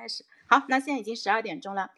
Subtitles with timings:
[0.00, 0.24] 开始。
[0.46, 1.90] 好，那现在已经十二点钟了，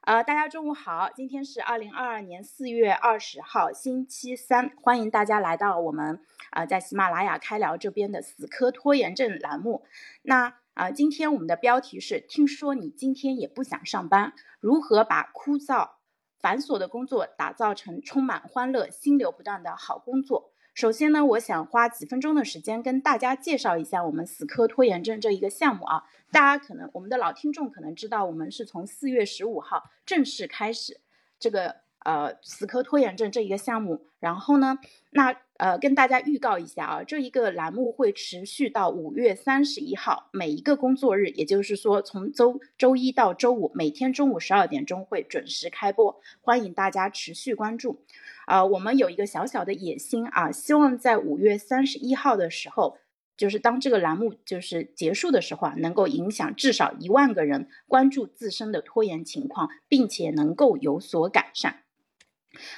[0.00, 9.84] 呃，大家中午好，今天是二零二二年四月二十号，星期三，欢迎大家来到我们啊在喜马拉雅开聊这边的死磕拖延症栏目。
[10.22, 15.90] 那啊，今天我们的标题是：听说你今天也不想上班，如何把枯燥
[16.38, 20.49] 繁琐的工作打造成充满欢乐、心流不断的好工作？
[20.74, 26.04] 首先呢，我想花几分钟的时间跟大家介绍一下我们死磕拖延症这一个项目啊。
[26.30, 31.00] 大家可能我们的老听众可能知道，我们是从四月十五号正式开始
[31.38, 34.06] 这个呃死磕拖延症这一个项目。
[34.20, 34.78] 然后呢，
[35.10, 48.02] 那呃跟大家预告一下啊，这一个栏目会持续到五月三十一号，每一个工作日，也就是说从周周一到周五，每天中午十二点钟会准时开播，欢迎大家持续关注。
[48.50, 52.98] 啊，我们有一个小小的野心啊，希望在五月三十一号的时候，
[53.36, 61.84] 就是当这个栏目就是结束的时候啊，能够影响至少一万个人关注自身的拖延情况，并且能够有所改善。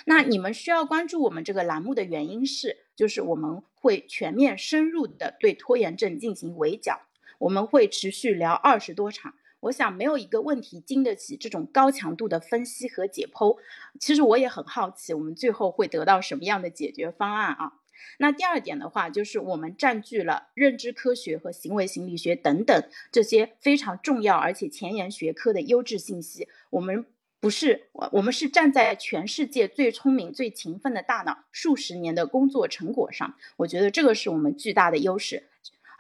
[0.04, 7.00] 那你们需要关注我们这个栏目的原因是，就是我们会全面深入的对拖延症进行围剿，
[7.38, 9.32] 我们会持续聊二十多场。
[9.62, 13.56] 我想没有一个问题经得起这种高强度的分析和解剖。
[14.00, 17.72] 其实我也很好奇，我们最后会得到什么样的解决方案啊？
[18.18, 26.48] 那第二点的话，就是我们占据了认知科学和行为心理学等等这些非常重要而且前沿学科的优质信息。
[26.70, 27.06] 我们
[27.38, 33.36] 不是我，我们是站在全世界最聪明、最勤奋的大脑数十年的工作成果上。
[33.58, 35.48] 我觉得这个是我们巨大的优势。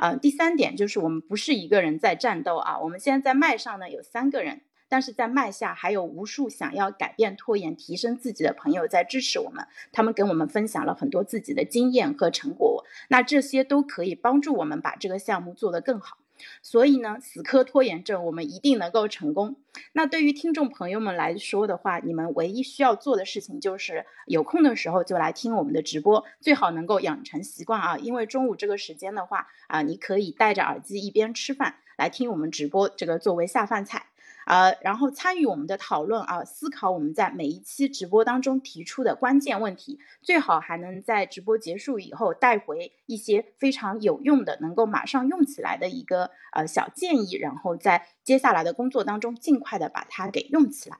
[0.04, 16.18] 嗯，第三点就是我们不是一个人在战斗啊，我们现在在麦上呢有三个人，但是在麦下还有无数想要改变拖延、提升自己的朋友在支持我们，他们跟我们分享了很多自己的经验和成果，那这些都可以帮助我们把这个项目做得更好。
[16.62, 19.56] 所以呢，死磕拖延症，我们一定能够成功。
[19.92, 27.96] 那对于听众朋友们来说的话，你们唯一需要做的事情就是有空的时候就来听我们的直播，最好能够养成习惯啊。
[27.98, 34.06] 因为中午这个时间的话啊，你可以戴着耳机一边吃饭来听我们直播，这个作为下饭菜。
[34.46, 50.98] 呃，然后参与我们的讨论啊，思考我们在每一期直播当中提出的关键问题，最好还能在直播结束以后带回一些非常有用的、能够马上用起来的一个呃小建议，然后在接下来的工作当中尽快的把它给用起来。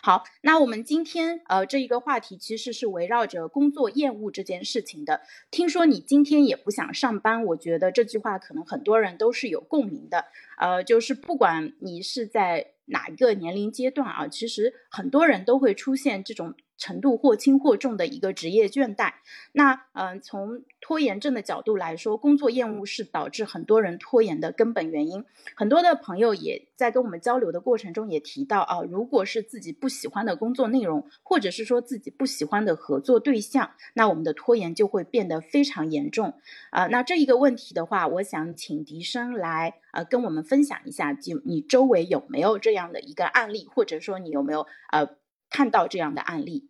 [0.00, 5.22] 好，那我们今天呃这一个话题其实是围绕着工作厌恶这件事情的。
[5.50, 10.26] 听说你今天也不想上班，我觉得这句话可能很多人都是有共鸣的。
[10.58, 16.54] 呃，就是不管你是在哪一个年龄阶段啊，其实很多人都会出现这种。
[16.78, 19.12] 程度或轻或重的一个职业倦怠。
[19.52, 25.24] 那嗯，从拖延症的角度来说，工作厌恶是导致很多人拖延的根本原因。
[25.54, 36.34] 很多的朋友也在跟我们交流的过程中也提到啊，如果是自己不喜欢的工作内容，或者是说自己不喜欢的合作对象，那我们的拖延就会变得非常严重
[36.70, 36.86] 啊。
[36.86, 45.08] 那这一个问题的话，我想请笛声来呃跟我们分享一下，就你周围有没有这样的一个案例，或者说你有没有呃。
[45.50, 46.68] 看到这样的案例，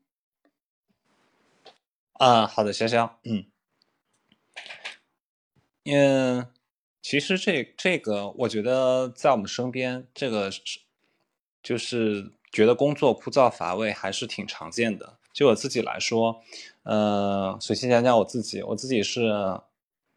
[2.13, 3.47] 啊，好的，潇潇，嗯，
[5.85, 6.53] 嗯，
[7.03, 10.61] 其实这这个，我觉得在我们身边，这个是
[11.63, 15.19] 就是觉得工作枯燥乏味，还是挺常见的。
[15.33, 16.43] 就我自己来说，
[16.83, 19.31] 呃，首先讲讲我自己，我自己是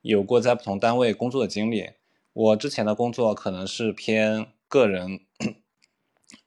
[0.01, 1.91] 有过在不同单位工作的经历。
[2.33, 5.25] 我之前的工作可能是偏个人。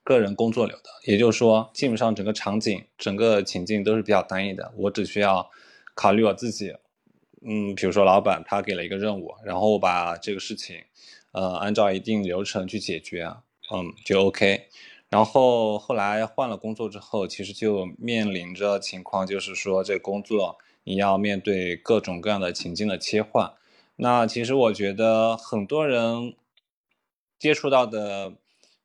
[0.04, 4.70] 个人工作流的，也就是说，基本上整个场景、整个情境都是比较单一的。
[4.76, 5.50] 我只需要
[5.94, 6.74] 考虑我自己，
[7.40, 10.76] 嗯，比如说老板他给了一个任务，然后我把这个事情，
[11.32, 13.34] 呃，按照一定流程去解决，
[13.72, 14.68] 嗯，就 OK。
[15.08, 23.54] 然后后来换了工作之后，其实就面临着情况，就是说这工作你要面对各种各样的情境的切换。
[23.96, 26.34] 那其实我觉得很多人
[27.38, 28.34] 接触到的。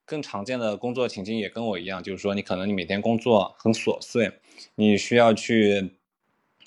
[0.09, 4.31] 更常见的工作情境也跟我一样，就是说你可能你每天工作很琐碎，
[4.73, 5.91] 你需要去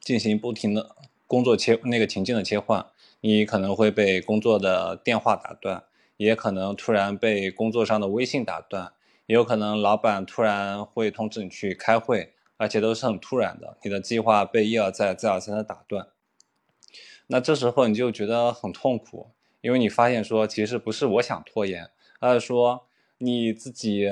[0.01, 0.95] 进行不停的
[1.27, 2.87] 工作切那个情境的切换，
[3.21, 5.83] 你可能会被工作的电话打断，
[6.19, 8.93] 也可能突然被工作上的微信打断，
[9.27, 16.07] 也有可能老板突然会通知你去开会，而且都是很突然的，你的计划被一而再再而三的打断，
[17.27, 19.31] 那这时候你就觉得很痛苦，
[19.63, 21.91] 因为你发现说其实不是我想拖延，
[22.21, 22.87] 而是说。
[23.25, 24.09] 你自己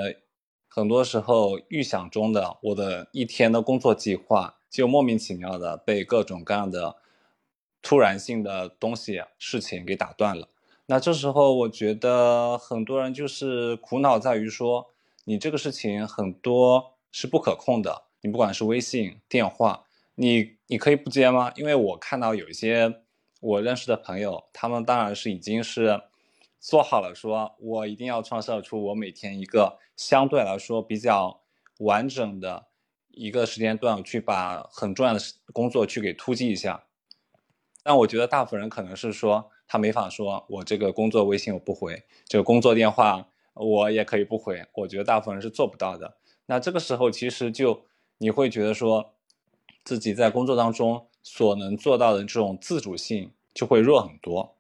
[0.69, 6.95] 很多时候预想中的我的一天的工作计划，就莫名其妙的被各种各样的
[7.83, 10.47] 突然性的东西事情给打断了。
[10.87, 14.93] 那这时候我觉得很多人就是苦恼在于说，
[15.25, 21.53] 你这个事情很多是不可控的，你不管是微信、电话，你你可以不接吗？
[21.57, 23.03] 因为我看到有一些
[23.41, 26.01] 我认识的朋友，他们当然是已经是
[26.61, 31.41] 做好了，说我一定要创设出我每天一个相对来说比较
[31.79, 32.67] 完整的
[33.09, 35.21] 一个时间段，去把很重要的
[35.53, 36.85] 工作去给突击一下。
[37.83, 39.51] 但我觉得大部分人可能是说。
[39.73, 44.67] 他没法说，我这个工作微信我不回，这个工作电话我也可以不回。
[44.75, 46.17] 我觉得大部分人是做不到的。
[46.47, 47.85] 那这个时候其实就
[48.19, 49.15] 你会觉得说，
[49.85, 54.57] 自己在工作当中所能做到的这种自主性就会弱很多。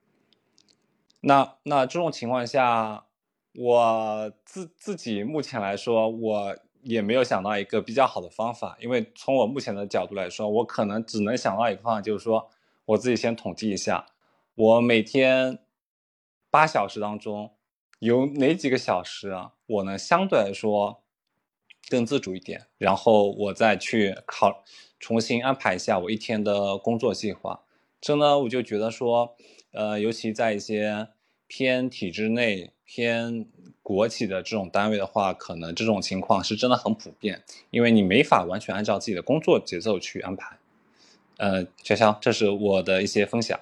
[1.20, 3.06] 那那这种情况下，
[3.54, 12.48] 我自自己目前来说，我也没有想到一个比较好的方法，因为从我目前的角度来说，我可能只能想到一个方法，就是说
[12.86, 14.06] 我自己先统计一下。
[14.54, 15.60] 我每天
[16.50, 17.52] 八小时当中，
[17.98, 19.52] 有哪几个小时啊？
[19.66, 21.02] 我呢相对来说
[21.88, 24.64] 更自主一点，然后我再去考
[24.98, 27.62] 重新安排一下我一天的工作计划。
[28.00, 29.36] 这呢，我就觉得说，
[29.72, 31.08] 呃，尤其在一些
[31.46, 33.46] 偏体制内、偏
[33.82, 40.58] 国企的这种单位的话，可能这种情况是真的很普遍，因为你没法完全按照自己的工作节奏去安排。
[41.36, 43.58] 呃，潇潇，这是我的一些分享。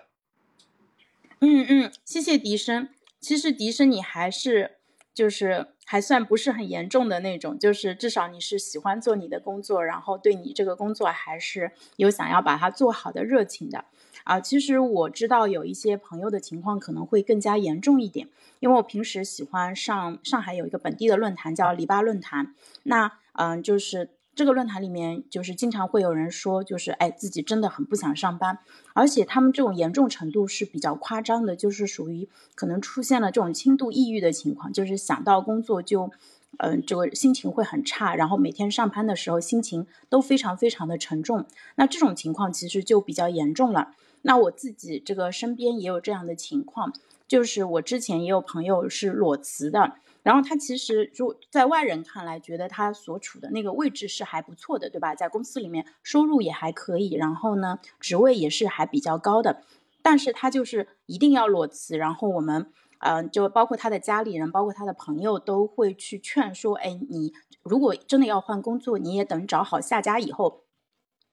[1.40, 2.88] 嗯嗯，谢谢笛声。
[3.20, 4.78] 其实笛声你还是
[5.14, 13.84] 就是还算不是很严重的那种，就是至少你是喜欢做你的工作，然后对你这个工作还是有想要把它做好的热情的。
[14.28, 18.28] 啊，其实我知道有一些朋友的情况可能会更加严重一点，
[18.60, 24.10] 因为我平时喜欢上上海有一个本地的论坛叫篱笆论坛，那嗯就是。
[24.38, 28.60] 这个论坛里面就是经常会有人说，就是哎自己真的很不想上班，
[28.94, 36.12] 而且他们这种严重程度是比较夸张的，就是属于可能出现了这种轻度抑郁的情况，就是想到工作就，
[36.58, 41.44] 嗯这个心情会很差，然后每天上班的时候心情都非常非常的沉重，
[41.75, 43.96] 那这种情况其实就比较严重了。
[44.22, 46.92] 那我自己这个身边也有这样的情况，
[47.26, 49.94] 就是我之前也有朋友是裸辞的。
[50.24, 55.14] 然后他其实就在外人看来，觉得他所处的那个位置是还不错的，对吧？
[55.14, 59.62] 在公司里面收入也还可以，然后呢，职位也是还比较高的。
[60.02, 67.32] 但是他就是一定要裸辞，然后我们，嗯，就包括他的家里人，包括他的朋友，都会去劝说，哎，你
[67.62, 70.64] 如果真的要换工作，你也等找好下家以后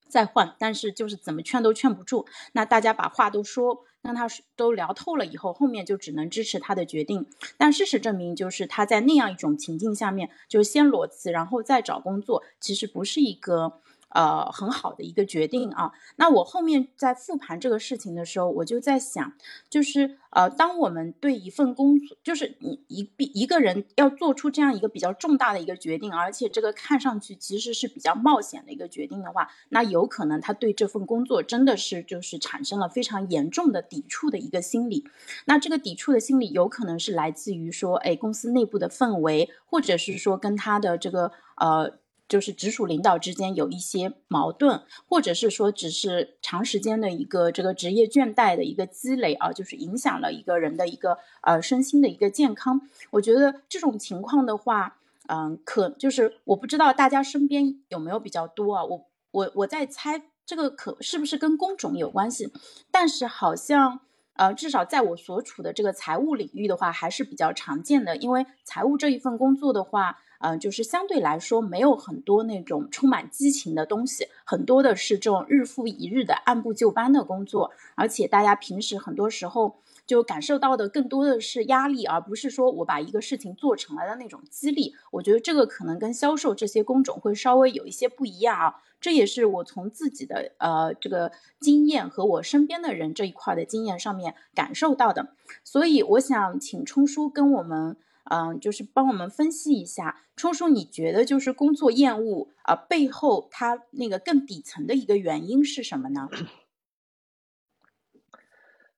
[0.08, 0.54] 再换。
[0.58, 3.84] 但是就是怎么劝都劝不住，那大家把话都说。
[4.02, 7.26] 让他都聊透了以后，后面就只能支持他的决定。
[7.56, 13.80] 但事实证明，就是他在那样一种情境下面，就先裸辞，然后再找工作，其实不是一个。
[14.08, 15.92] 呃，很好的一个决定啊。
[16.16, 19.32] 那我后面在复盘这个事情的时候，我就在想，
[19.68, 35.04] 就是呃，当我们对一份工作，就是你一比一个人要做出这样一个比较重大的一个决定，而且这个看上去其实是比较冒险的一个决定的话，那有可能他对这份工作真的是就是产生了非常严重的抵触的一个心理。
[35.46, 41.98] 那这个抵触的心理有可能是来自于说，哎，公司内部的氛围，或者是说跟他的这个呃。
[42.28, 52.80] 就是直属领导之间有一些矛盾，或者是说只是长时间的一个这个职业倦怠的一个积累啊，就是影响了一个人的一个呃身心的一个健康。
[53.12, 54.98] 我觉得这种情况的话，
[55.28, 58.84] 嗯，可就是我不知道大家身边有没有比较多啊。
[58.84, 62.52] 我我我在猜这个可是不是跟工种有关系，
[62.90, 64.00] 但是好像
[64.34, 70.18] 呃至少在我所处的这个财务领域的话还是比较常见的，因为财务这一份工作的话。
[70.38, 79.76] 嗯，就是相对来说没有很多那种充满激情的东西，很多的是这种日复一日的按部就班的工作，而且大家平时很多时候
[80.06, 84.94] 就感受到的更多的是压力，而不是说我把一个事情做成了的那种激励。
[85.12, 95.34] 我觉得这个可能跟销售这些工种会稍微有一些不一样啊，这也是我从自己的呃这个经验和我身边的人这一块的经验上面感受到的。
[95.64, 97.96] 所以我想请冲叔跟我们。
[98.28, 106.28] 嗯，就是帮我们分析一下，冲叔，你觉得就是工作厌恶啊背后它那个更底层的一个原因是什么呢？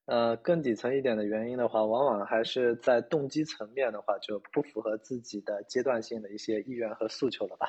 [0.06, 7.68] 呃，更底层一点的原因的话，往往还是在动机层面的话，就不符合自己的阶段性的一些意愿和诉求了吧？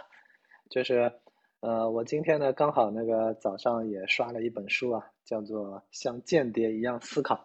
[0.70, 1.12] 就是，
[1.60, 7.36] 呃，我今天呢刚好那个早上也刷了一本书啊，叫做《像间谍一样思考》，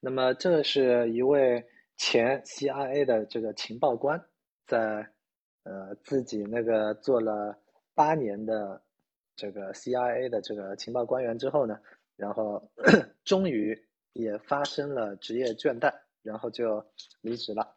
[0.00, 1.66] 那么这是一位。
[2.04, 4.20] 前 CIA 的这个情报官，
[4.66, 5.08] 在
[5.62, 7.56] 呃自己那个做了
[7.94, 8.82] 八年的
[9.36, 11.78] 这个 CIA 的这个情报官员之后呢，
[12.16, 12.68] 然后
[13.24, 13.80] 终于
[14.14, 15.94] 也发生了职业倦怠，
[16.24, 16.84] 然后就
[17.20, 17.76] 离职了。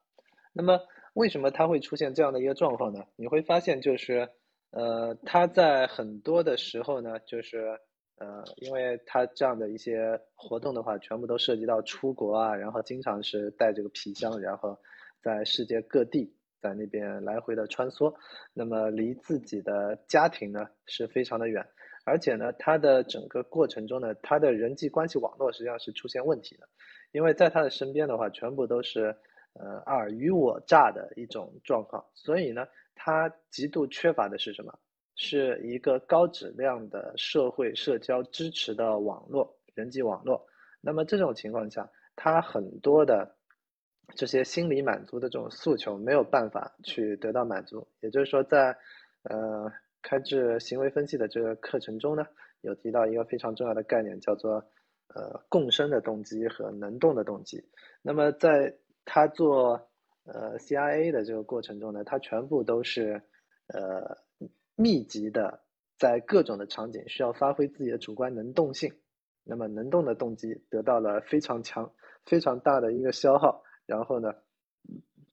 [0.54, 0.80] 那么
[1.14, 3.06] 为什么他会出现这样的一个状况呢？
[3.16, 4.28] 你会发现就是，
[4.72, 7.80] 呃，他在很多的时候呢，就是。
[8.18, 14.80] 呃，因为他这样的一些活动的话，全部都涉及到出国啊，然后经常是带这个皮箱，然后
[15.22, 18.16] 在世界各地在那边来回的穿梭，
[18.54, 21.68] 那么离自己的家庭呢是非常的远，
[22.06, 26.70] 而且呢，他的整个过程中呢，他的人际关系网络实际上是出现问题的，
[27.12, 29.18] 因为在他的身边的话，全部都是
[29.54, 34.80] 呃尔虞我诈的一种状况，所以呢，他极度缺乏的是什么？
[35.18, 40.46] 是一个高质量的社会社交支持的网络，人际网络。
[40.82, 43.36] 那么这种情况下，他很多的
[44.14, 47.88] 这些心理满足的这种诉求没有办法去得到满足。
[48.02, 48.78] 也就是说，在
[49.24, 52.26] 呃开智行为分析的这个课程中呢，
[52.60, 54.56] 有提到一个非常重要的概念，叫做
[55.08, 57.64] 呃共生的动机和能动的动机。
[58.02, 59.90] 那么在他做
[60.26, 63.22] 呃 CIA 的这个过程中呢，他全部都是
[63.68, 64.26] 呃。
[64.76, 65.62] 密集的
[65.98, 68.94] 在各种的场景需要发挥自己的主观能动性，
[69.44, 71.94] 那么能动的动机得到了非常强、
[72.26, 73.64] 非常大的一个消耗。
[73.86, 74.34] 然后呢，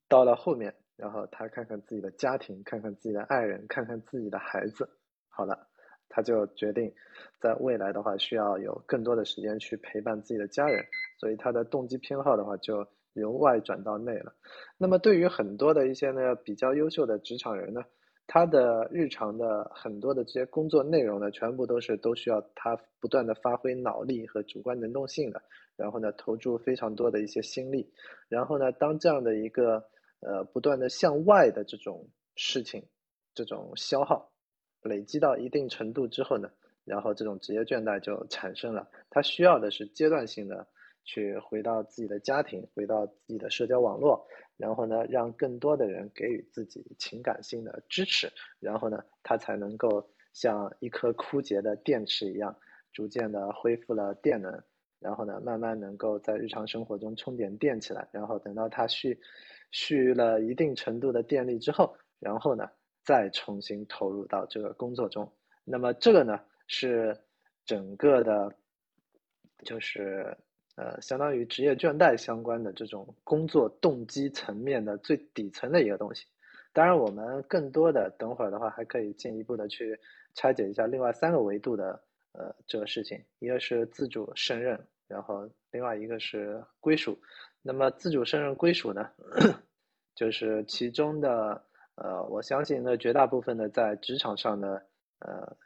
[0.08, 4.88] 到了后面，然后他看看自己的家庭，看看自己的爱人，看看自己的孩子，
[5.28, 5.66] 好了，
[6.08, 6.94] 他就决定
[7.40, 10.84] 在未来的话需要有更多的时间去陪伴自己的家人，
[11.18, 14.34] 所以他的动机偏好的话就由外转到内了。
[14.78, 17.82] 那么对于很多的一些呢比较优秀的职场人呢？
[18.26, 25.42] 他的日常的很多的这些工作内容呢，全部都是都需要他不断的发挥脑力和主观能动性的，
[25.76, 27.92] 然后呢，投注非常多的一些心力，
[28.28, 29.84] 然后呢，当这样的一个
[30.20, 32.86] 呃不断的向外的这种事情，
[33.34, 34.30] 这种消耗
[34.82, 36.50] 累积到一定程度之后呢，
[36.84, 40.66] 然后这种职业倦怠就产生了，他需要的是阶段性的。
[41.04, 52.56] 去回到自己的家庭，回到自己的社交网络，然后呢，让更多的人给予自己情感性的支持，然后呢，他才能够像一颗枯竭的电池一样，
[52.92, 54.62] 逐渐的恢复了电能，
[55.00, 59.20] 然后呢，慢慢能够在日常生活中充点电起来，然后等到他蓄
[59.72, 62.70] 蓄了一定程度的电力之后，然后呢，
[63.04, 65.32] 再重新投入到这个工作中。
[65.64, 67.18] 那么这个呢，是
[67.66, 68.54] 整个的，
[69.64, 70.38] 就是。
[70.74, 76.24] 呃，相当于职业倦怠相关的这种工作动机层面的最底层的一个东西。
[76.72, 79.98] 当然，我们更多的等会儿的话，还可以进一步的去
[80.34, 82.02] 拆解一下另外三个维度的
[82.32, 83.22] 呃这个事情。
[83.38, 87.18] 一个是自主胜任，然后另外一个是归属。
[87.60, 89.10] 那么自主胜任归属呢，
[90.16, 91.62] 就是其中的
[91.96, 94.86] 呃，我相信呢绝大部分的在职场上的
[95.18, 95.56] 呃。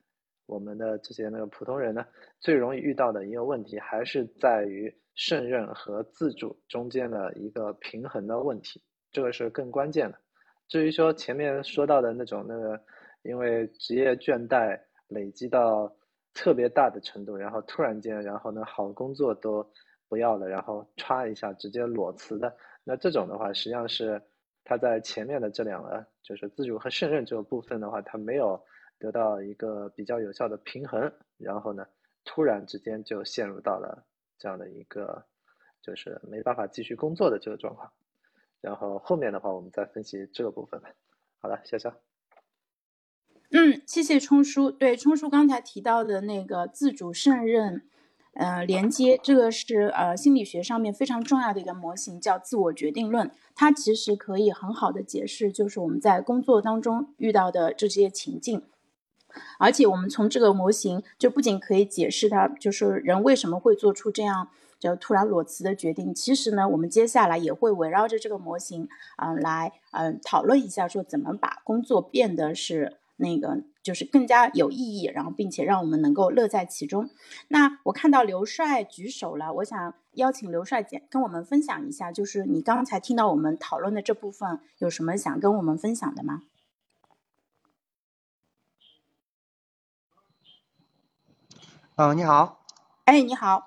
[0.47, 2.07] 我们的这些那个普通人呢，
[2.41, 10.19] 最容易遇到的一个问题，还是在于胜任和自主中间的一个平衡的问题，这个是更关键的。
[10.69, 12.81] 至于说前面说到的那种那个，
[13.23, 15.93] 因为职业倦怠累积到
[16.33, 19.69] 特别大的程度，然后突然间，然后呢好工作都
[20.09, 24.23] 不要了，然后歘一下直接裸辞的，那这种的话，实际上是
[24.63, 28.63] 他在前面的这两个，就是自主和胜任这个部分的话，他没有。
[28.99, 31.87] 得到一个比较有效的平衡，然后呢，
[32.25, 34.07] 突然之间就陷入到了
[34.39, 35.27] 这样的一个，
[35.83, 37.93] 就是没办法继续工作的这个状况。
[38.61, 40.91] 然后后面的话，我们再分析这个部分吧。
[41.39, 41.93] 好了，潇潇。
[43.51, 44.71] 嗯，谢谢冲叔。
[44.73, 47.89] 对，冲叔刚才提到的那个自主胜任，
[48.33, 53.31] 呃，连接，这个是呃心理学上面非常重要的一个模型，叫自我决定论。
[53.55, 58.65] 它其实可以很好的解释，就是我们在工作当中遇到的这些情境。
[59.59, 66.15] 而且我们从这个模型就不仅可以解释它，就是人为什么会做出这样就突然裸辞的决定。
[66.15, 77.09] 其实呢，我们接下来也会围绕着这个模型，嗯，来嗯讨论一下，说怎么把工作变得是那个就是更加有意义，然后并且让我们能够乐在其中。
[77.49, 86.43] 那我看到刘帅举手了，我想邀请刘帅简跟我们分享一下，就是你刚才听到我们讨论的这部分，有什么想跟我们分享的吗？
[91.99, 92.63] 哦，你好。
[93.07, 93.67] 哎，你好。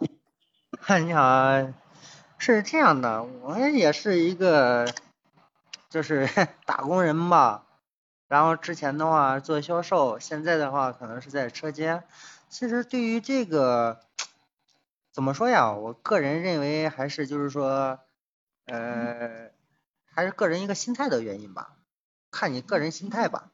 [0.79, 1.73] 嗨，你好。
[2.37, 4.85] 是这样的，我也是一个，
[5.89, 6.29] 就是
[6.67, 7.65] 打工人吧。
[8.27, 12.03] 然后之前的话做销售，现在的话可能是在车间。
[12.49, 13.99] 其实对于这个，
[15.11, 15.71] 怎么说呀？
[15.71, 17.99] 我个人认为还是就是说，
[18.67, 19.49] 呃，
[20.05, 21.77] 还是个人一个心态的原因吧，
[22.29, 23.49] 看你个人心态吧。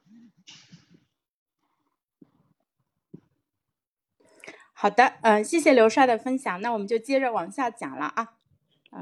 [4.86, 8.36] 好的，嗯，谢谢刘帅的分享，那我们就接着往下讲了啊，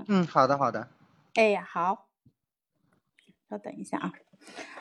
[0.08, 0.88] 嗯，好的，好的。
[1.34, 2.08] 哎，好，
[3.50, 4.14] 稍等一下啊。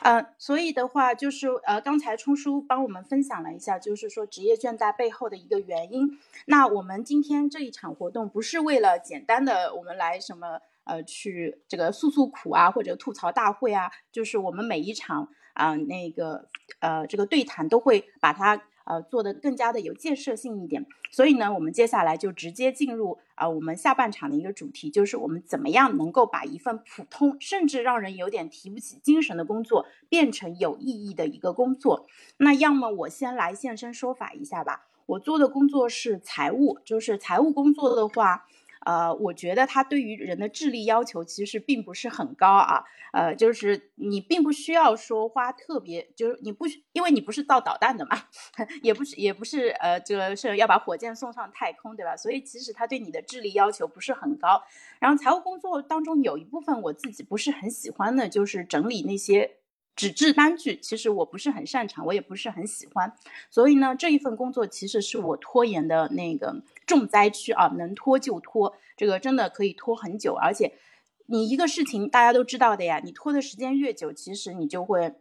[0.03, 6.21] 呃，所以的话就是呃，刚才冲叔帮我们分享了一下，就是说职业倦怠背后的一个原因。
[6.47, 18.63] 那我们今天这一场活动不是为了简单的我们来什么呃去这个诉诉苦啊，或者吐槽大会啊，就是我们每一场啊那个呃这个对谈都会把它。
[18.85, 32.07] 呃，做的更加的有建设性一点，所以呢，我们接下来就直接进入啊，我们下半场的一个主题，就是我们怎么样能够把一份普通甚至让人有点提不起精神的工作变成有意义的一个工作。
[32.37, 38.47] 那要么我先来现身说法一下吧，我做的工作是财务，就是财务工作的话。
[38.85, 48.17] 呃，我觉得他对于人的智力要求其实并不是很高啊，呃，就是你并不需要说花特别，就是你不，因为你不是造导弹的嘛，
[48.83, 52.17] 也不是也不是呃，这个是要把火箭送上太空，对吧？
[52.17, 54.63] 所以其实他对你的智力要求不是很高。
[54.99, 59.59] 然后财务工作当中有一部分我自己不是很喜欢的，就是整理那些。
[59.95, 63.13] 纸质单据其实我不是很擅长，我也不是很喜欢，
[63.51, 70.73] 所以呢，这一份工作其实是我拖延的那个重灾区啊，能拖就拖，这个真的可以拖很久，而且
[71.27, 75.15] 你一个事情大家都知道的呀，你拖的时间越久，其实你就会，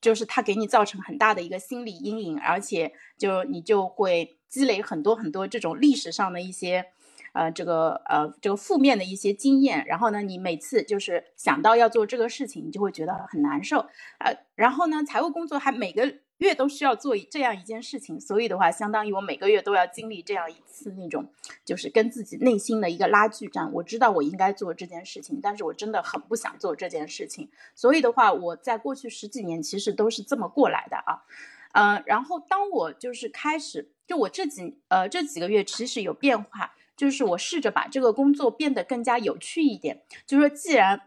[0.00, 6.86] 就是它给你造成很大的一个心理阴影，而且就你就会积累很多很多这种历史上的一些。
[7.32, 13.86] 呃，这个呃，这个负面的一些经验，然后呢，你每次就是想到要做这个事情，你就会觉得很难受，
[14.18, 21.28] 呃，然后呢，财务工作还每个月都需要做这样一件事情，所以的话，相当于我每个月都要经历这样一次那种，
[21.64, 23.72] 就是跟自己内心的一个拉锯战。
[23.72, 31.22] 我知道我应该做这件事情，但是我真的很不想做这件事情，所以的话，我在过去十几年其实都是这么过来的啊，
[31.72, 36.72] 呃，然后当我就是开始，就我这几呃这几个月其实有变化。
[36.98, 40.02] 就是我试着把这个工作变得更加有趣一点。
[40.26, 41.00] 就是说，既然，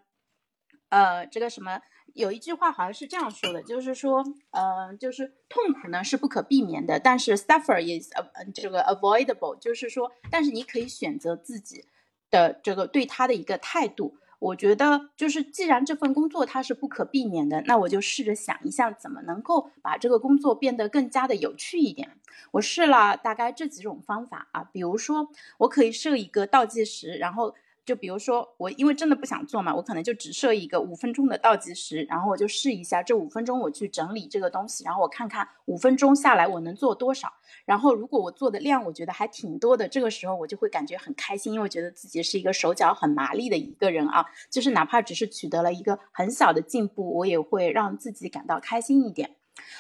[0.90, 1.82] 呃，这个什么，
[2.14, 11.86] 有一句话好像是这样说的，就是说，呃，就是痛苦呢是不可避免的，但是 suffer is 呃这个 avoidable，就是说，但是你可以选择自己
[12.30, 14.18] 的这个对他的一个态度。
[14.42, 22.10] 我觉得就是，既然这份工作它是不可避免的，那我就试着想一下，怎么能够把这个工作变得更加的有趣一点。
[22.51, 27.54] 我试了大概这几种方法啊，比如说，我可以设一个倒计时，然后。
[27.83, 37.33] 就比如说我因为真的不想做嘛，我可能就只设一个五分钟的倒计时，然后我就试一下这五分钟我去整理这个东西，然后我看看五分钟下来我能做多少。
[37.65, 49.35] 然后如果我做的量我觉得还挺多的，这个时候我就会感觉很开心，因为觉得自己是一个手脚很麻利的一个人啊，就是哪怕只是取得了一个很小的进步，我也会让自己感到开心一点。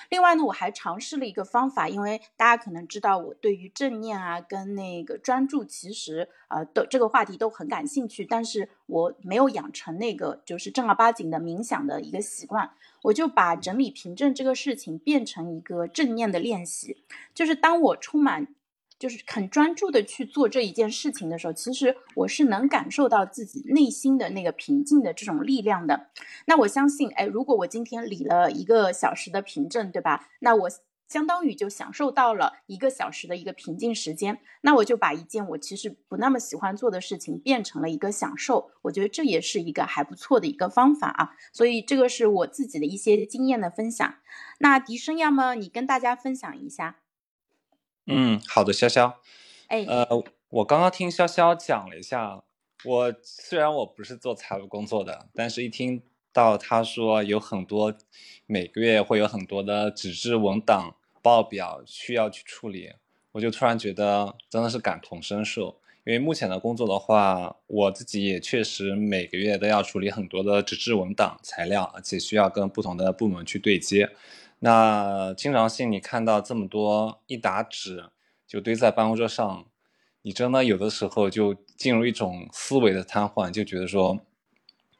[0.09, 12.71] 另外呢，我还尝试了一个方法，因为大家可能知道我对于正念啊跟那个专注，其实呃都这个话题都很感兴趣，但是我没有养成那个就是正儿八经的冥想的一个习惯，
[13.03, 17.03] 我就把整理凭证这个事情变成一个正念的练习，
[17.33, 18.47] 就是当我充满。
[19.01, 26.11] 就是很专注的去做这一件事情的时候，其实我是能感受到自己内心的那个平静的这种力量的。
[26.45, 30.29] 那我相信，哎，如果我今天理了一个小时的凭证，对吧？
[30.41, 30.69] 那我
[31.07, 34.39] 相当于就享受到了一个小时的一个平静时间。
[34.61, 38.69] 那我就把一件我其实不那么喜欢做的事情变成了一个享受。
[38.83, 41.31] 我觉得这也是一个还不错的一个方法啊。
[41.51, 44.15] 所以这个是我自己的一些经验的分享。
[44.59, 47.00] 那笛声，要么你跟大家分享一下。
[48.11, 49.13] 嗯，好的，潇潇。
[49.67, 50.05] 哎，呃，
[50.49, 52.43] 我刚刚听潇潇讲了一下，
[52.83, 56.01] 我虽然我不是做财务工作的，但是一听
[56.33, 57.93] 到他说有很多
[58.45, 62.93] 每个月会有很多的纸质文档报表需要去处理，
[63.31, 65.77] 我就突然觉得真的是感同身受。
[66.03, 74.09] 因为目前的工作的话，我自己也确实每个月都要处理很多的纸质文档材料，而且需要跟不同的部门去对接。
[74.63, 78.05] 那经常性，你看到这么多一沓纸
[78.45, 79.65] 就堆在办公桌上，
[80.21, 84.19] 你真的有的时候就进入一种思维的瘫痪，就觉得说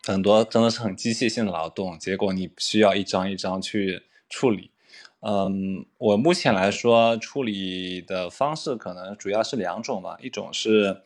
[0.04, 4.72] 很多真的是很机械性的劳动，结果你需要一张一张去处理。
[5.20, 11.04] 嗯，我目前来说处理的方式可能主要是两种吧，一种是，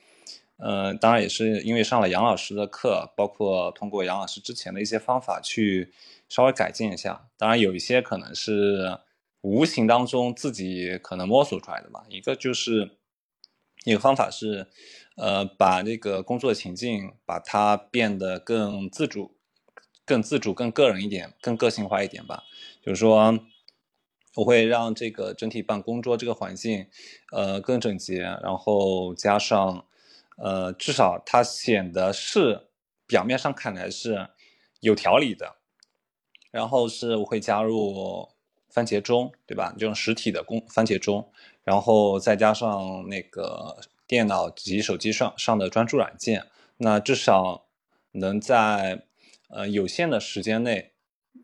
[0.60, 5.92] 嗯，当然也是因为上了杨老师的课，包括通过杨老师之前的一些方法去。
[6.36, 9.00] 稍微改进一下，当然有一些可能是
[9.40, 12.04] 无形当中自己可能摸索出来的吧。
[12.10, 12.98] 一个就是
[13.86, 14.68] 一个方法是，
[15.16, 19.38] 呃，把这个工作情境把它变得更自主、
[20.04, 22.44] 更自主、更个人一点、更个性化一点吧。
[22.84, 23.40] 就是说，
[24.36, 26.88] 我会让这个整体办公桌这个环境，
[27.32, 29.86] 呃，更整洁，然后加上，
[30.38, 32.68] 呃，至少它显得是
[33.08, 34.28] 表面上看来是
[34.82, 35.56] 有条理的，
[36.56, 38.30] 然后是我会加入
[38.70, 39.76] 番茄钟，对吧？
[39.78, 41.30] 这种实体的工番茄钟，
[41.66, 43.76] 然后再加上那个
[44.08, 46.46] 电脑及手机上上的专注软件，
[46.78, 47.66] 那至少
[48.14, 49.04] 能在
[49.50, 50.94] 呃有限的时间内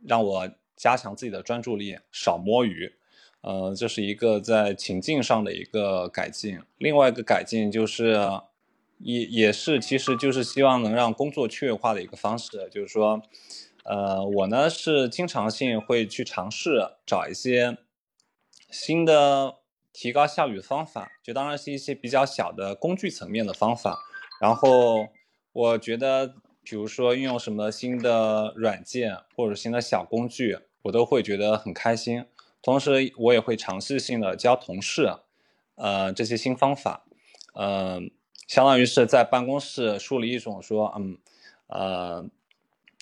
[0.08, 2.93] 让我加强自己的专注力，少摸鱼。
[3.41, 6.62] 呃，这是一个在情境上的一个改进。
[6.78, 8.17] 另外一个改进就是，
[9.00, 12.69] 也也是其实就是希望能让工作趣味化的一个方式。
[12.71, 13.21] 就是说，
[13.84, 17.78] 呃，我呢是经常性会去尝试找一些
[18.70, 19.56] 新的
[19.91, 24.00] 提高效率的方法，就当然是一些比较小的工具层面的方法。
[24.39, 25.08] 然后
[25.52, 32.26] 我觉得，比如说运用什么新的软件或者新的小工具，我都会觉得很开心。
[32.62, 35.12] 同时，我也会尝试性的教同事，
[35.76, 37.04] 呃，这些新方法，
[37.56, 38.12] 嗯，
[38.48, 41.17] 相当于是在办公室树立一种说，嗯，
[41.67, 42.26] 呃，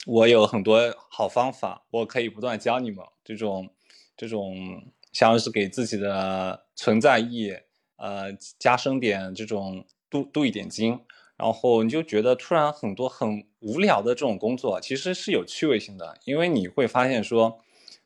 [0.09, 3.69] 我有很多好方法，我可以不断教你们，这种，
[4.17, 7.55] 这种，像是给自己的存在意义，
[7.97, 10.99] 呃，加深点这种镀镀一点金，
[11.37, 17.59] 然后你就觉得突然很多很无聊的这种工作其实是有趣味性的，因为你会发现说。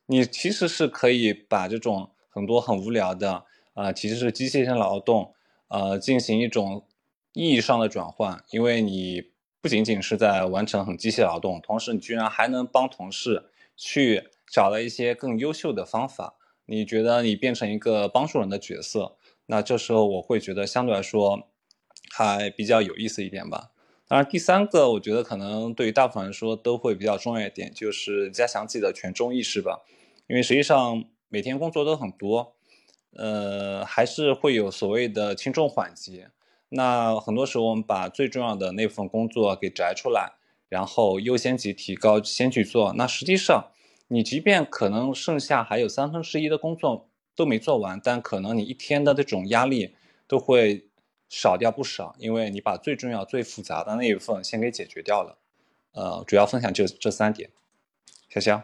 [0.07, 5.33] 你其实是可以把这种很多很无聊的，呃，其实是机械性劳动，
[5.69, 6.85] 呃，进行一种
[7.31, 9.23] 意义上的转换，因为你
[9.63, 16.35] 不仅仅是在完成很机械劳动，同时你居然还能帮同事去找到一些更优秀的方法。
[16.65, 21.47] 你觉得你变成一个帮助人的角色，那这时候我会觉得相对来说
[22.11, 23.71] 还比较有意思一点吧。
[24.05, 29.85] 当然，第三个我觉得可能对于大部分人说都会比较重要一点，就是加强自己的权重意识吧。
[30.27, 32.57] 因为实际上每天工作都很多，
[33.15, 36.25] 呃，还是会有所谓的轻重缓急。
[36.73, 40.33] 那很多时候我们把最重要的那份工作给摘出来，
[40.69, 42.93] 然后优先级提高，先去做。
[42.93, 43.71] 那实际上
[44.07, 49.95] 你即便可能剩下还有三分之一的工作都没做完，但可能你一天的这种压力
[50.27, 50.87] 都会。
[51.29, 55.39] 少掉不少，因为你把最重要、最复杂的那一份先给解决掉了。
[55.93, 57.49] 呃，主要分享就这三点。
[58.31, 58.61] 潇潇，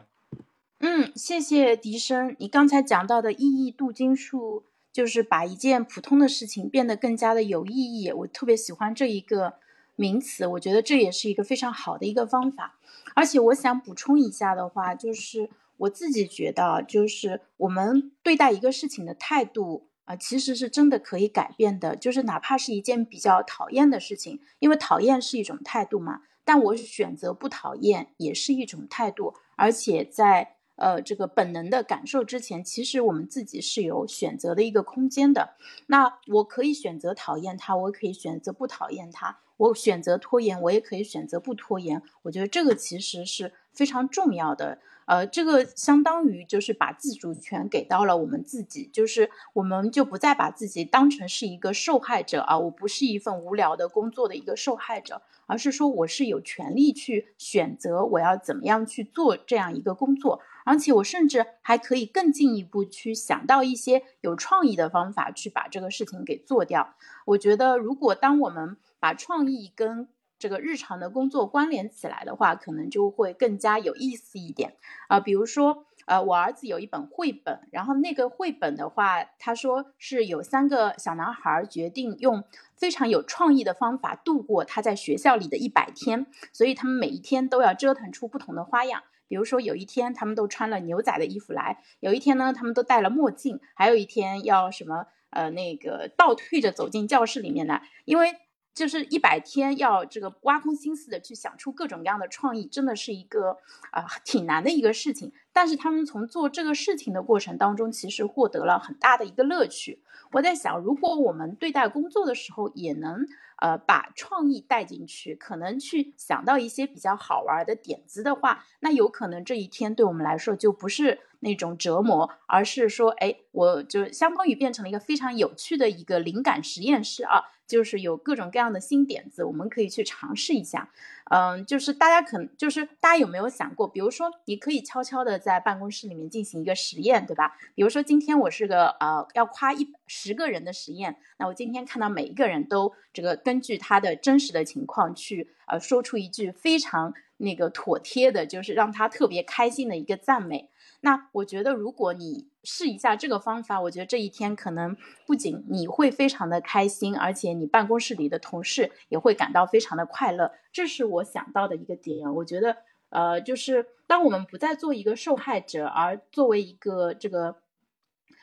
[0.78, 2.36] 嗯，谢谢笛声。
[2.38, 8.12] 你刚才讲到的意义镀金术，就是把一件普通的事情变得更加的有意义。
[8.12, 9.56] 我特别喜欢这一个
[9.96, 12.78] 名词，我觉得这也是一个非常好的一个方法。
[13.16, 19.88] 而且我想补充一下的话，就是我自己觉得，就是我们对待一个事情的态度。
[20.06, 26.22] 啊，其实是真的可以改变的，就是哪怕是一件比较讨厌的事情，因为讨厌是一种态度嘛。
[26.44, 35.56] 但我选择不讨厌也是一种态度，而且在呃这个本能的感受之前，其实我们自己是有选择的一个空间的。
[35.88, 42.02] 那我可以选择讨厌他，我可以选择不讨厌他，我选择拖延，我也可以选择不拖延。
[42.24, 44.80] 我觉得这个其实是非常重要的。
[45.06, 66.94] 呃，这个相当于就是把自主权给到了我们自己，就是我们就不再把自己当成是一个受害者啊，我不是一份无聊的工作的一个受害者，而是说我是有权利去选择我要怎么样去做这样一个工作，而且我甚至还可以更进一步去想到一些有创意的方法去把这个事情给做掉。
[67.26, 74.76] 我觉得，如果当我们把创意跟这个日常的工作关联起来的话，可能就会更加有意思一点
[75.08, 75.20] 啊。
[75.20, 82.44] 比如说，呃，我儿子有一本绘本，然后那个绘本的话，他说是有三个小男孩决定用
[82.76, 89.02] 非常有创意的方法度过他在学校里的一百天，所以他们每一天都要折腾出不同的花样。
[89.30, 98.36] 比如说，有一天他们都穿了牛仔的衣服来，有一天呢，他们都戴了墨镜，还有一天要什么呃那个倒退着走进教室里面来，因为。
[98.72, 103.58] 就是一百天要这个挖空心思的去想出各种各样的创意，真的是一个
[103.92, 105.34] 啊挺难的一个事情。
[105.60, 110.02] 但是他们从做这个事情的过程当中，其实获得了很大的一个乐趣。
[110.32, 113.26] 我在想，如果我们对待工作的时候也能
[113.58, 127.44] 呃把创意带进去，可能去想到一些比较好玩的点子的话，那有可能这一天对我们来说就不是那种折磨，而是说，哎，我就相当于变成了一个非常有趣的一个灵感实验室啊。
[127.70, 130.90] 就是有各种各样的新点子，我们可以去尝试一下。
[131.30, 137.56] 嗯，就是大家可能就是大家有没有想过，比如说你可以悄悄的在办公室里面进行一个实验，对吧？
[137.76, 150.72] 比如说今天我是个呃要夸一十个人的实验，那我今天看到每一个人都这个根据他的真实的情况去呃说出一句非常那个妥帖的，就是让他特别开心的一个赞美。
[151.02, 160.52] 那我觉得如果你试一下这个方法，我觉得这一天可能不仅你会非常的开心，而且你办公室里的同事也会感到非常的快乐。
[160.74, 162.36] 这是我想到的一个点。
[162.36, 162.76] 我觉得，
[163.12, 167.56] 呃，就是当我们不再做一个受害者，而作为一个这个，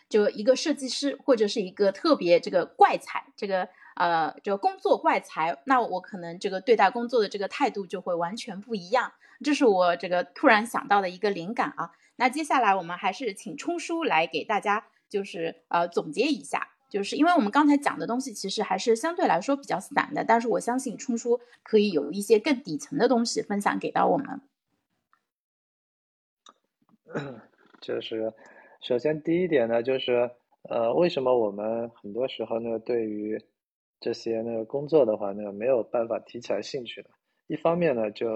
[0.08, 9.12] 就一个设计师或者是一个特别这个怪才，这个呃，这个工作怪才，那我可能这个对待工作的这个态度就会完全不一样。
[9.44, 11.92] 这是我这个突然想到的一个灵感啊。
[12.16, 24.40] 那接下来我们还是请冲叔来给大家就是呃总结一下，就是因为我们刚才讲的东西其实还是相对来说比较散的，但是我相信冲叔可以有一些更底层的东西分享给到我们。
[27.80, 28.32] 就是
[28.80, 30.30] 首先第一点呢，就是
[30.62, 33.40] 呃为什么我们很多时候呢对于
[34.00, 37.10] 这些那个工作的话呢没有办法提起来兴趣呢？
[37.46, 38.28] 一方面呢就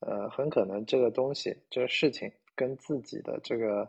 [0.00, 2.32] 呃很可能这个东西这个事情。
[2.56, 3.88] 跟自己的这个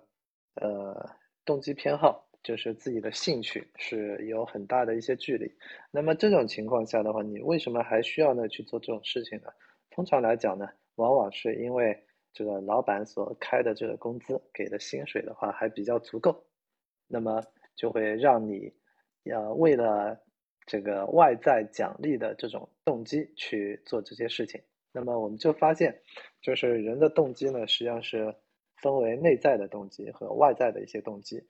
[0.56, 1.10] 呃
[1.45, 5.49] 动机偏好，就是自己的兴趣是有很大的一些距离。
[5.89, 9.47] 那么这种情况下的话，你为什么还需要呢去做这种事情呢？
[9.89, 11.97] 通常来讲呢，往往是因为
[12.34, 16.45] 这个老板所开的这个工资给的薪水的话还比较足够，
[17.08, 17.41] 那么
[17.75, 18.73] 就会让你
[19.23, 20.21] 要为了
[20.65, 24.62] 这个外在奖励的这种动机去做这些事情。
[24.91, 26.01] 那么我们就发现，
[26.41, 28.36] 就是人的动机呢，实际上是。
[28.77, 31.43] 分为内在的动机和外在的一些动机，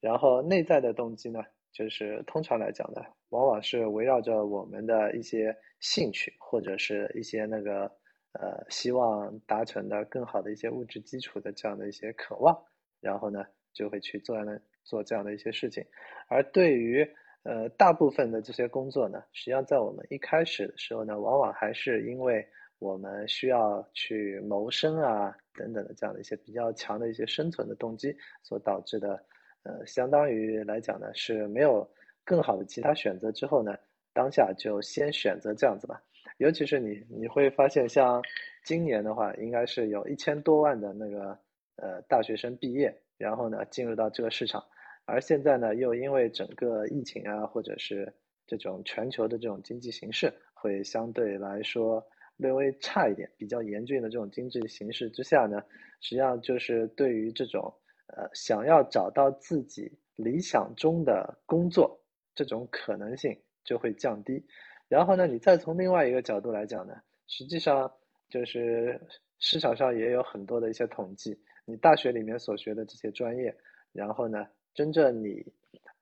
[0.00, 1.40] 然后内在的动机呢，
[1.72, 7.84] 就是通常来讲呢，往往是围绕着我们的一些兴趣或者是一些那个
[8.32, 12.56] 呃希望达成的更好的一些物质基础的这样的一些渴望，
[13.00, 15.84] 然后呢就会去做呢做这样的一些事情，
[16.28, 17.08] 而对于
[17.44, 22.46] 呃大部分的这些工作呢，实际上在我们一开始的时候呢，往往还是因为。
[22.78, 29.22] 我们需要去谋生啊，等等的这样的一些比较强的一些生存的动机所导致的，
[29.62, 31.88] 呃，相当于来讲呢是没有
[32.24, 33.76] 更好的其他选择之后呢，
[34.12, 36.02] 当下就先选择这样子吧。
[36.38, 38.22] 尤其是你你会发现，像
[38.64, 41.38] 今年的话，应该是有一千多万的那个
[41.76, 44.64] 呃大学生毕业，然后呢进入到这个市场，
[45.04, 48.12] 而现在呢又因为整个疫情啊，或者是
[48.46, 52.04] 这种全球的这种经济形势，会相对来说。
[52.36, 55.62] 略微差一点，比较严峻的这种经济形势之下呢，
[56.00, 57.72] 实际上就是对于这种
[58.08, 62.00] 呃想要找到自己理想中的工作
[62.34, 64.44] 这种可能性就会降低。
[64.88, 66.94] 然后呢，你再从另外一个角度来讲呢，
[67.28, 67.92] 实际上
[68.28, 69.00] 就是
[69.38, 73.56] 市场上也有很多的一些统计，你大学里面所学的这些专业，
[73.92, 75.44] 然后呢，真正你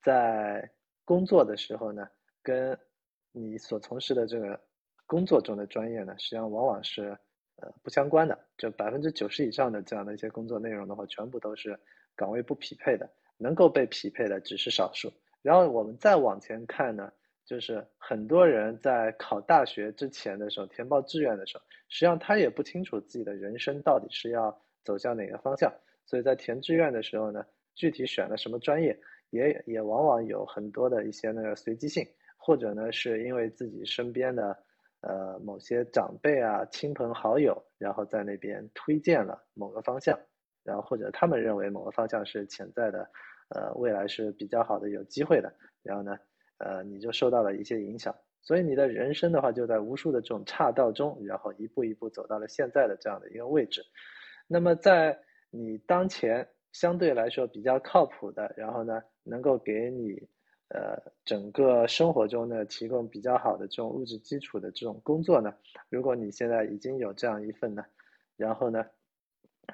[0.03, 0.71] 在
[1.05, 2.09] 工作的时候呢，
[2.43, 2.79] 跟
[3.33, 4.59] 你所从事的这个。
[5.11, 7.19] 工作中的专业呢，实际上往往是
[7.57, 11.77] 呃不相关的，就百分之九十以上的这样的一些工作内容的话，全部都是
[12.15, 15.13] 岗位不匹配的，能够被匹配的只是少数。
[15.43, 17.13] 然后我们再往前看呢，
[17.45, 25.73] 就是很多人在考大学之前的时候，填报志愿的时候，实际上他也不清楚自己的人生到底是要走向哪个方向，
[26.07, 27.45] 所以在填志愿的时候呢，
[27.75, 28.97] 具体选了什么专业，
[29.31, 34.57] 也也往往有很多的一些那个随机性，或者呢是因为自己身边的。
[35.03, 40.19] 呃，某些长辈啊、亲朋好友，然后在那边推荐了某个方向，
[40.63, 43.11] 然后或者他们认为某个方向是潜在的，
[43.49, 45.51] 呃，未来是比较好的、有机会的，
[45.83, 46.19] 然后呢，
[46.59, 53.83] 呃，你就受到了一些影响，所以你的人生的话，就在无数的这种岔道中，然后一步一步走到了现在的这样的一个位置。
[54.47, 55.19] 那么在
[55.51, 60.29] 你当前相对来说比较靠谱的，然后呢，能够给你。
[60.73, 65.53] 呃，整个生活中呢，提供比较好的这种物质基础的这种工作呢，
[65.89, 67.85] 如果你现在已经有这样一份呢，
[68.37, 68.85] 然后呢，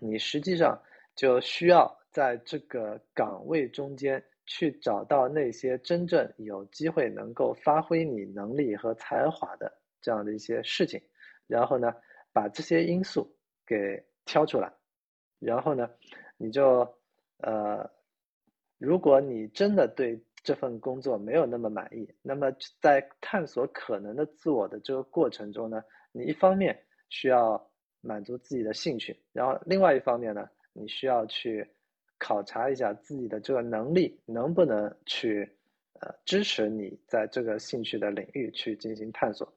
[0.00, 0.80] 你实际上
[1.14, 10.98] 就需要在这个岗位中间去找到那些真正有机会能够发挥你能力和才华的这样的一些事情，
[11.46, 11.92] 然后呢，
[12.32, 13.30] 把这些因素
[13.66, 14.72] 给挑出来，
[15.40, 15.90] 然后呢，
[16.38, 16.88] 你就
[17.42, 17.86] 呃，
[18.78, 20.18] 如果你真的对。
[20.46, 25.82] 这份工作没有那么满意，那么在探索可能的自我的这个过程中呢，
[26.12, 26.78] 你一方面
[27.08, 27.60] 需要
[28.00, 31.68] 满足自己的兴趣，然后另外一方面呢，你需要去
[32.16, 35.42] 考察一下自己的这个能力能不能去
[36.00, 39.52] 呃支持你在这个兴趣的领域去进行探索。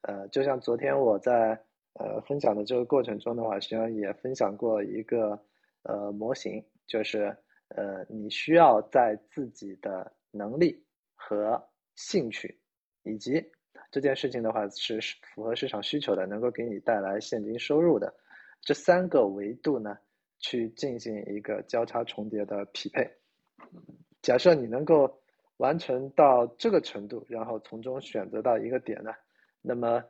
[0.00, 1.56] 呃，就像昨天我在
[1.94, 5.40] 呃分享的这个过程中的话，实际上也分享过一个
[5.84, 7.36] 呃模型，就是
[7.68, 11.62] 呃你需要在自己的能力和
[11.94, 12.58] 兴趣，
[13.04, 13.52] 以及
[13.90, 18.12] 这件事情的话是符合市场需求的，能够给你带来现金收入的
[18.60, 19.96] 这三个维度呢，
[20.38, 23.08] 去进行一个交叉重叠的匹配。
[24.22, 25.20] 假设你能够
[25.58, 29.12] 完成到这个程度，然后从中选择到一个点呢，
[29.60, 30.02] 那么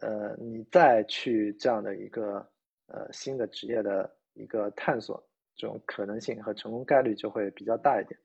[0.00, 2.48] 呃，你再去这样的一个
[2.86, 5.22] 呃新的职业的一个探索，
[5.54, 8.18] 这种可能性和成功概率就会比较大一点。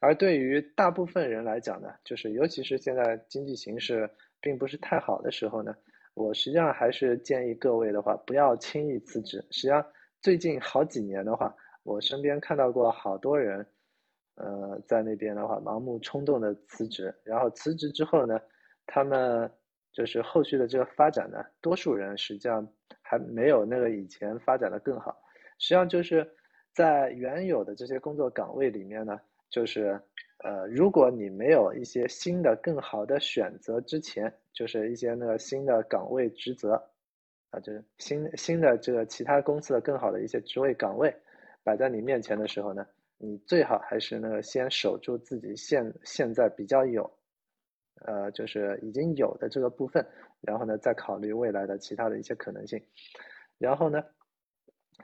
[0.00, 4.10] 而对于大部分人来讲呢，就是尤其是现在经济形势
[4.40, 5.76] 并不是太好的时候呢，
[6.14, 9.44] 我实际上还是建议各位的话，不要轻易辞职。
[9.50, 9.84] 实际上
[10.22, 13.66] 最近好几年的话，我身边看到过好多人，
[14.36, 18.40] 呃，在那边的话盲目冲动的辞职，然后辞职之后呢，
[18.86, 19.50] 他们
[19.92, 22.66] 就是后续的这个发展呢，多数人实际上
[23.02, 25.22] 还没有那个以前发展的更好。
[25.58, 26.26] 实际上就是
[26.72, 29.20] 在原有的这些工作岗位里面呢。
[29.50, 30.00] 就是，
[30.44, 36.74] 呃，如果你没有一些新的、更好的选择之前，就是一些那个新的岗位职责，
[37.50, 41.12] 啊，就是新新的这个其他公司的更好的一些职位岗位
[41.64, 42.86] 摆在你面前的时候呢，
[43.18, 47.10] 你最好还是那个先守住自己现现在比较有，
[48.06, 50.06] 呃，就是已经有的这个部分，
[50.42, 52.80] 然后呢，再考虑未来的其他的一些可能性，
[53.58, 54.00] 然后呢，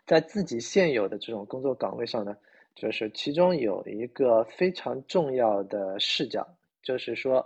[0.06, 2.36] 在自己现有的这种工作岗位上呢。
[2.76, 6.46] 就是其中有一个非常重要的视角，
[6.82, 7.38] 就是说，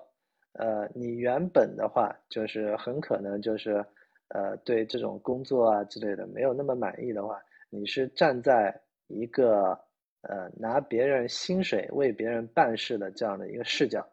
[0.54, 3.86] 呃，你原本的话，就是很可能就是，
[4.30, 7.40] 呃，对这种工作啊之类的没有那么满意的话，
[7.70, 9.78] 你是站在一个
[10.22, 14.04] 呃拿别人薪水为别人办事的这样的一个视角，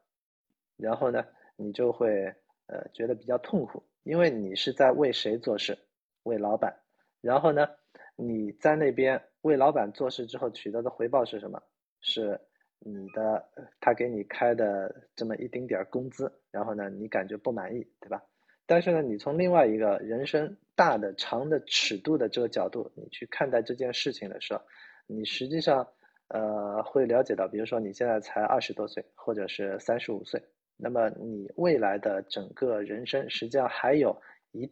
[0.78, 1.26] 然后呢，
[1.56, 2.32] 你就会
[2.68, 5.76] 呃觉得比较痛苦，因为你是在为谁做事？
[6.22, 6.78] 为老板，
[7.22, 7.68] 然后呢，
[8.16, 9.20] 你在那边。
[9.48, 11.60] 为老板做事之后取得的回报是什么？
[12.00, 12.40] 是
[12.80, 18.22] 你的他给你开的这么一丁点儿工资，然后呢，你感觉不满意，对吧？
[18.68, 24.62] 但是呢，你从另外一个人生大的长的尺度的这个角度，你去看待这件事情的时候，
[25.08, 25.88] 你实际上
[26.28, 30.44] 呃会了解到，比如说你现在才二十多岁，或者是三十五岁，
[30.78, 34.72] 那么你未来的整个人生实际上还有一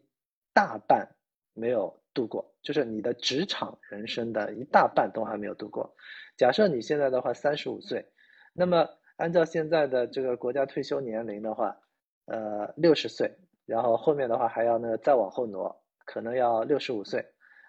[0.53, 1.09] 大半
[1.53, 1.99] 没有。
[2.15, 5.93] 度过就是你的职场人生的一大半都还没有度过。
[6.38, 8.08] 假设你现在的话三十五岁，
[8.54, 11.78] 那么按照现在的这个国家退休年龄的话，
[12.25, 13.32] 呃六十岁，
[13.65, 17.23] 然后后面的话还要那个再往后挪，可能要六十五岁。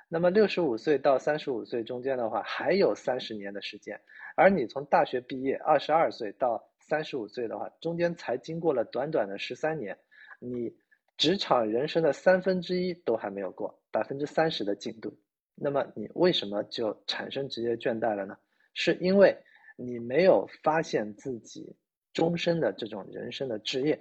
[0.09, 4.01] 那么六十五岁到三十五岁中间的话，还有三十年的时间。
[4.37, 9.99] 而你从大学毕业二十二岁到三十五岁的话，中间才经过了短短的十三年，
[10.39, 10.73] 你。
[11.17, 15.17] 职场人生的三分之一都还没有过，百分之三十的进度，
[15.55, 18.37] 那么你为什么就产生职业倦怠了呢？
[18.75, 19.35] 是因为
[19.77, 21.75] 你没有发现自己
[22.13, 23.99] 终身的这种人生的职业，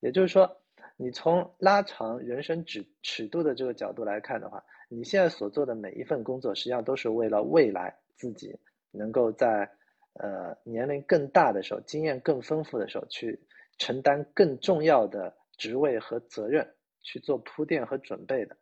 [0.00, 0.60] 也就是说，
[0.98, 8.54] 你从拉长人生尺尺度的这个角度来看的话，你现在所做的每一份工作，实际上都是为了未来自己
[8.90, 9.70] 能够在
[10.12, 13.40] 呃年龄更大的时候，经验更丰富的时候，去
[13.78, 15.34] 承担更重要的。
[15.58, 16.66] 职位和责任
[17.02, 18.56] 去做铺垫和准备的，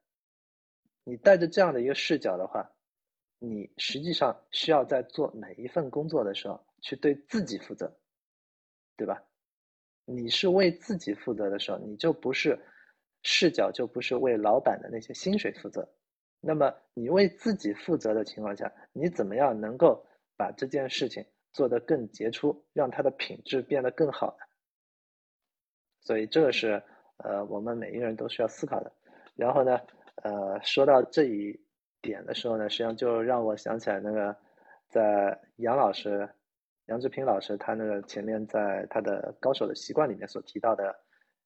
[1.05, 2.69] 你带着这样的一个视角的话，
[3.39, 7.97] 你实际上需要在做每一份工作的时候去对自己负责，
[8.97, 9.23] 对吧？
[10.05, 12.59] 你是为自己负责的时候，你就不是
[13.23, 15.87] 视角就不是为老板的那些薪水负责。
[16.41, 20.07] 那么你为自己负责的情况下，你怎么样能够
[20.37, 24.46] 把这件事情做得更杰出，让它的品质变得更好呢？
[26.07, 26.81] 所以这个是
[27.17, 28.93] 呃我们每一个人都需要思考的。
[29.35, 29.81] 然后呢，
[30.23, 31.61] 呃，说到这一
[32.01, 34.35] 点的时候呢，实际上就让我想起来那个
[34.89, 36.29] 在杨老师
[36.87, 40.95] 杨志平老师他那个前面在他的《高手的习惯》里面所提到的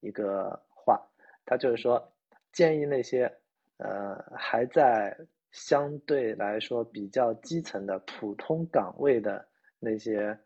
[0.01, 1.01] 一个话，
[1.47, 2.13] 他就是说
[2.53, 3.33] 建议那些
[3.79, 5.17] 呃还在
[5.51, 10.39] 相对来说比较基层的普通岗位的那些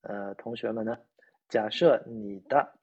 [0.00, 0.96] 呃同学们呢，
[1.48, 2.77] 假设你的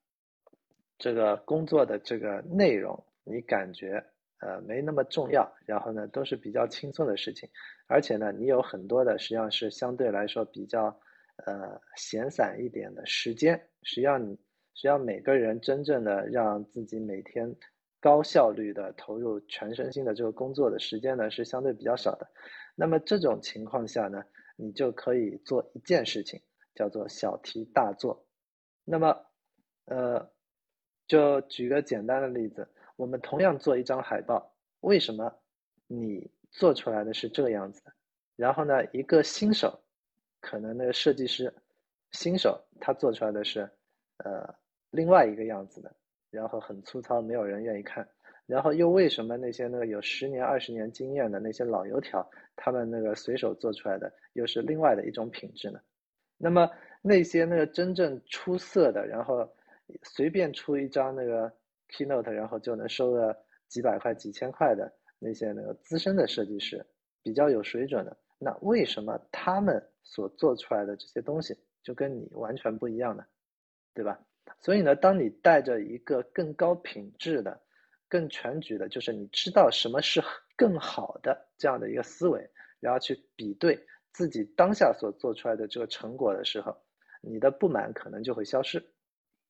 [0.97, 4.03] 这个工作的这个内容，你感觉
[4.39, 7.49] 呃没那么重要，然后呢都是比较轻松的事情，
[7.87, 10.97] 而且呢你有很多的实际上是相对来说比较
[11.45, 14.35] 呃闲散一点的时间，实际上你
[14.73, 17.53] 实际上每个人真正的让自己每天
[17.99, 22.29] 高效率的投入全身心的这个工作的时间呢是相对比较少的，
[22.75, 24.23] 那么这种情况下呢，
[24.55, 26.41] 你就可以做一件事情，
[26.73, 28.25] 叫做小题大做，
[28.85, 29.25] 那么
[29.85, 30.33] 呃。
[31.07, 35.33] 就举个简单的例子，我们同样做一张海报，为什么
[35.87, 37.81] 你做出来的是这个样子？
[38.35, 39.79] 然后呢，一个新手，
[40.41, 41.53] 可能那个设计师，
[42.11, 43.69] 新手他做出来的是，
[44.17, 44.55] 呃，
[44.89, 45.95] 另外一个样子的，
[46.31, 48.07] 然后很粗糙，没有人愿意看。
[48.45, 55.79] 然后又为什么那些那个有十年、二十年经验的那些老油条，他们那个随手做出来的又是另外的一种品质呢？
[56.37, 56.69] 那么
[57.01, 59.49] 那些那个真正出色的，然后
[60.03, 61.51] 随便出一张那个
[61.89, 63.35] keynote，然后就能收个
[63.67, 66.85] 几百块、几千块的那些那个资深的设计师，
[67.21, 73.25] 比较有水准的，那为什么他们所做出来的这些东西就跟你完全不一样呢？
[73.93, 74.19] 对吧？
[74.59, 77.59] 所以呢，当你带着一个更高品质的、
[78.07, 80.21] 更全局的，就是你知道什么是
[80.55, 83.79] 更好的这样的一个思维，然后去比对
[84.11, 86.75] 自己当下所做出来的这个成果的时候，
[87.21, 88.85] 你的不满可能就会消失，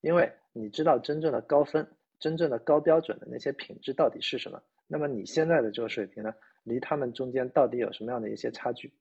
[0.06, 1.88] 因为你知道真正的高分、
[2.20, 4.62] 真正的高标准的那些品质到底是什么。
[4.86, 6.32] 那么你现在的这个水平呢，
[6.64, 8.93] 离他们中间到底有什么样的一些差距？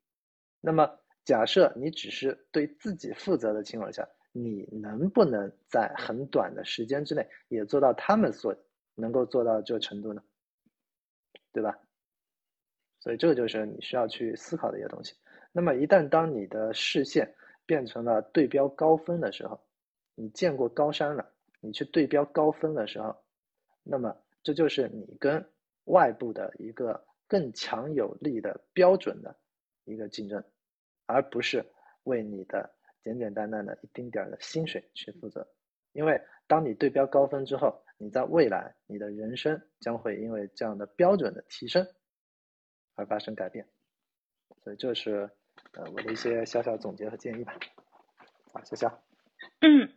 [0.62, 4.09] 那么假设你只是对自己负责的情况下。
[4.36, 8.52] 你能不能在很短的时间之内也做到他们所
[8.96, 10.20] 能够做到这个程度呢？
[11.52, 11.78] 对吧？
[12.98, 15.14] 所以这个就是你需要去思考的一个东西。
[15.52, 17.32] 那么一旦当你的视线
[17.64, 19.63] 变成了对标高分的时候，
[20.14, 23.16] 你见过高山了，你去对标高分的时候，
[23.82, 25.44] 那么这就是你跟
[25.84, 29.36] 外部的一个更强有力的标准的
[29.84, 30.44] 一个竞争，
[31.06, 31.64] 而不是
[32.04, 32.74] 为你的。
[33.04, 35.46] 简简单单的一丁点儿的薪水去负责，
[35.92, 41.86] 因为当你对标高分之后，你在未来你的人生将会因为这样的标准的提升
[42.94, 43.68] 而发生改变，
[44.62, 45.28] 所以这是
[45.72, 47.54] 呃我的一些小小总结和建议吧。
[48.54, 48.86] 好，谢谢。
[49.60, 49.92] 嗯，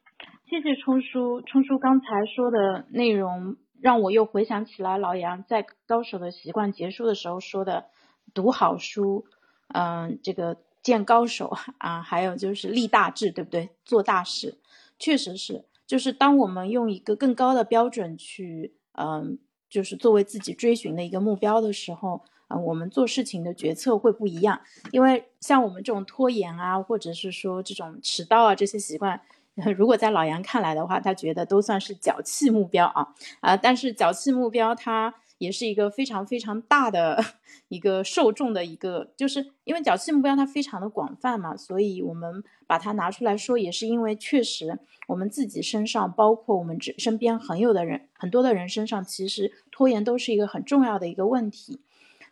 [0.49, 7.87] 谢谢冲叔，冲叔刚才说的内容让我又回想起来老杨在《高手的习惯》结束的时候说的，
[8.33, 9.25] 读好书，
[9.67, 10.57] 嗯，这个。
[10.83, 13.71] 见高手啊，还有就是立大志，对不对？
[13.83, 14.57] 做大事，
[14.97, 19.37] 确实是，就是当我们用一个更高的标准去，嗯，
[19.69, 24.61] 就是作为自己追寻的一个目标的时候，啊，我们做事情的决策会不一样。
[24.93, 29.19] 因为像我们这种拖延啊，或者是说这种迟到啊这些习惯，
[29.77, 35.13] 如果在老杨看来的话，他觉得都算是脚气目标啊啊，但是脚气目标它。
[35.39, 37.23] 也是一个非常非常大的
[37.69, 51.81] 一个受众的一个，就是因为脚气目标它非常的广泛嘛，所以我们把它拿出来说，也是因为确实我们自己身上，包括我们身身边很有的人，很多的人身上，其实拖延都是一个很重要的一个问题。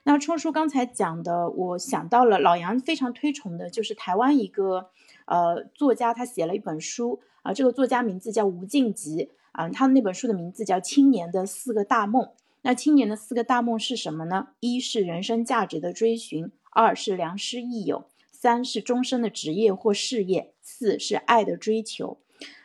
[0.01, 4.89] 那冲叔刚才讲的，我想到了老杨非常推崇的，就是台湾一个
[5.25, 12.23] 呃作家，他写了一本书啊，这个作家名字叫吴敬吉啊，他那本书的名字叫《青年的四个大梦》。
[12.61, 14.47] 那青年的四个大梦是什么呢？
[14.59, 22.17] 一是人生价值的追寻，二是良师益友，三是终身的职业或事业，四是爱的追求。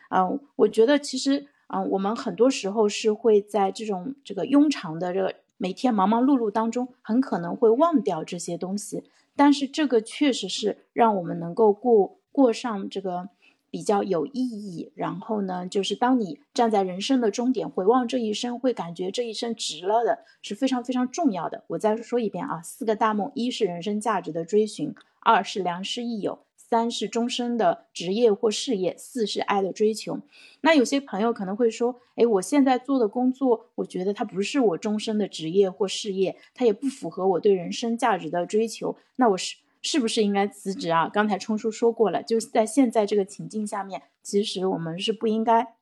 [0.09, 9.05] 嗯，我觉得其实，嗯，我们很多时候是会在这种这个庸常的这个每天忙忙碌碌当中，很可能会忘掉这些东西。
[9.37, 13.29] 但是这个确实是让我们能够过过上这个。
[13.73, 21.63] 比较有意义，然后呢，就是当你站在人生的终点回望这一生，会感觉这一生值了的，是非常非常重要的。
[21.69, 30.19] 我再说一遍啊，四个大梦：一是人生价值的追寻，二是良师益友，三是终身的职业或事业，四是爱的追求。
[30.63, 39.59] 那有些朋友可能会说，哎，我现在做的工作，我觉得它不是我终身的职业或事业，它也不符合我对人生价值的追求，那我是。
[39.83, 41.09] 是不是应该辞职啊？
[41.09, 45.75] 刚才冲叔说过了，就是在现在这个情境下面，其实我们是不应该，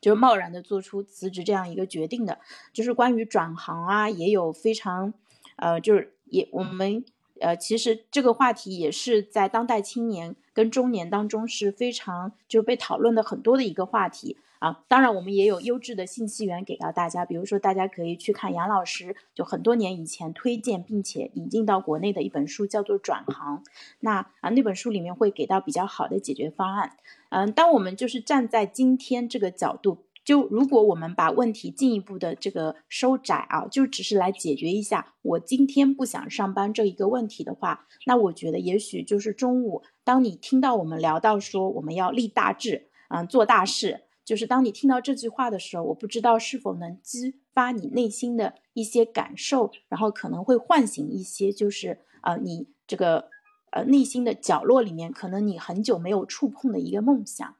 [0.00, 2.38] 就贸然的做出辞职这样一个决定的。
[2.72, 5.14] 就是关于转行啊，也有非常，
[5.56, 7.04] 呃，就是也我们
[7.40, 14.36] 呃，其实这个话题也是在当代青年跟中年当中是非常就被讨论的很多的一个话题。
[14.58, 23.58] 啊，当然我们也有优质的信息源给到大家，比如说大家可以去看杨老师就很多年以前推荐并且引进到国内的一本书，叫做《转行》。
[24.00, 26.96] 那啊那本书里面会给到比较好的解决方案。
[27.30, 44.07] 嗯，当我们就是站在今天这个角度，就如果我们把问题进一步的这个收窄啊，就只是来解决一下我今天不想上班这一个问题的话，那我觉得也许就是中午，当你听到我们聊到说我们要立大志，嗯，做大事。
[44.28, 53.30] 就是当你听到这句话的时候，我不知道是否能激发你内心的一些感受，然后可能会唤醒一些，就是呃你这个
[53.70, 57.54] 呃内心的角落里面，可能你很久没有触碰的一个梦想，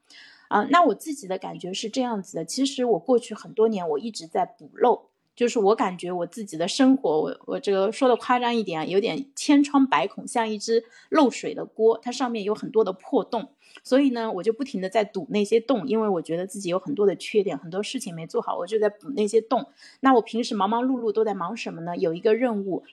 [0.49, 2.45] 啊，那我自己的感觉是这样子的。
[2.45, 5.08] 其实我过去很多年，我一直在补漏，
[5.39, 13.47] 就是我感觉我自己的生活，我我这个说的夸张一点，有点千疮百孔，像一只漏水的锅，它上面有很多的破洞。
[13.81, 19.67] 所以呢，我就不停的在堵那些洞，因为我觉得自己有很多的缺点，很多事情没做好，我就在补那些洞。
[20.01, 21.95] 那我平时忙忙碌碌都在忙什么呢？
[21.95, 22.83] 有一个任务，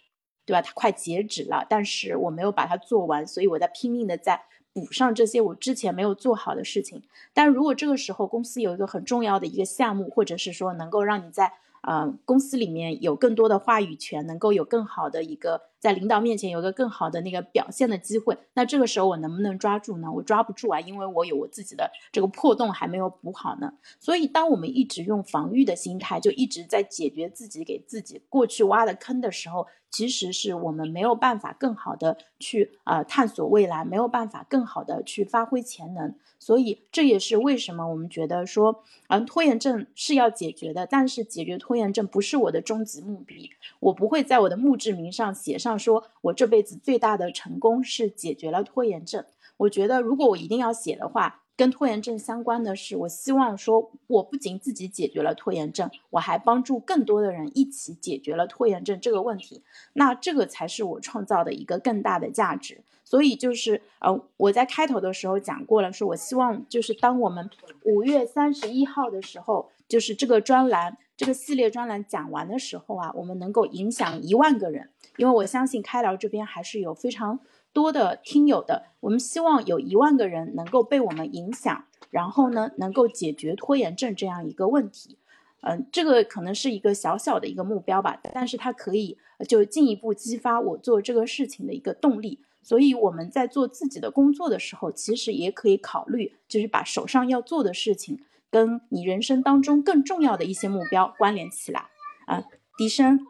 [0.44, 0.62] 对吧？
[0.62, 4.42] 它快截止了，但是我没有把它做完，所以我在拼命的在
[4.72, 7.03] 补上这些我之前没有做好的事情。
[7.34, 11.55] 但如果这个时候公司有一个很重要的一个项目，或者是说能够让你在
[11.87, 18.37] 嗯，公司里面有更多的话语权，能够有更好的一个在领导面前有个更好的那个表现的机会。
[18.55, 20.11] 那这个时候我能不能抓住呢？
[20.11, 23.72] 我抓不住啊，因为我有我自己的这个破洞还没有补好呢。
[24.01, 36.12] 所以，当我们一直用防御的心态，就一直在解决自己给自己过去挖的坑的时候，其实是我们没有办法更好的去呃探索未来，没有办法更好的去发挥潜能。
[36.39, 43.51] 所以这也是为什么我们觉得说，嗯，拖延症是要解决的，但是解决拖延症不是我的终极目的。
[43.80, 49.24] 我不会在我的墓志铭上写上说我这辈子最大的成功是解决了拖延症。
[49.59, 59.62] 我觉得如果我一定要写的话，跟拖延症相关的是，我希望说我不仅自己解决了拖延症，我还帮助更多的人一起解决了拖延症这个问题。
[59.95, 62.83] 那这个才是我创造的一个更大的价值。
[63.03, 67.49] 所以就是呃，我在开头的时候讲过了，说我希望就是当我们
[67.85, 77.41] 五月三十一号的时候，就是这个专栏这个系列专栏讲完的时候啊，我们能够影响一万个人，因为我相信开聊这边还是有非常
[77.73, 85.19] 多的听友的，我们希望有一万个人能够被我们影响，然后呢，能够解决拖延症这样一个问题。
[85.62, 92.41] 嗯，这个可能是一个小小的一个目标吧，但是它可以就进一步激发我做这个事情的一个动力。
[92.62, 101.87] 所以我们在做自己的工作的时候，其实也可以考虑，就是把手上要做的事情跟你人生当中更重要的一些目标关联起来。
[102.27, 102.45] 啊，
[102.77, 103.21] 笛声，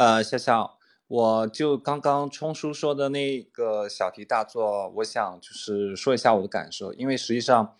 [0.00, 0.78] 呃，笑笑，
[1.08, 7.76] 我就刚刚冲叔说的那个小题大做，我想就是说一下我的感受，因为实际上，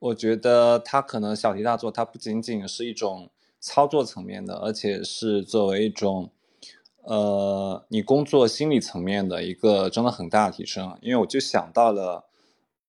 [0.00, 3.30] 我觉得他可能小题大做，它不仅仅是一种
[3.60, 6.32] 操作层面的，而且是作为一种。
[7.04, 12.24] 呃，你工作心理层面的一个真的很大的提升，因为我就想到了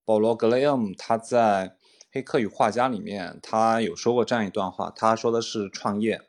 [0.03, 1.70] 保罗·格雷厄姆他在
[2.11, 6.22] 《黑客与画家》里面，他有说过这样一段话，他说的是创业，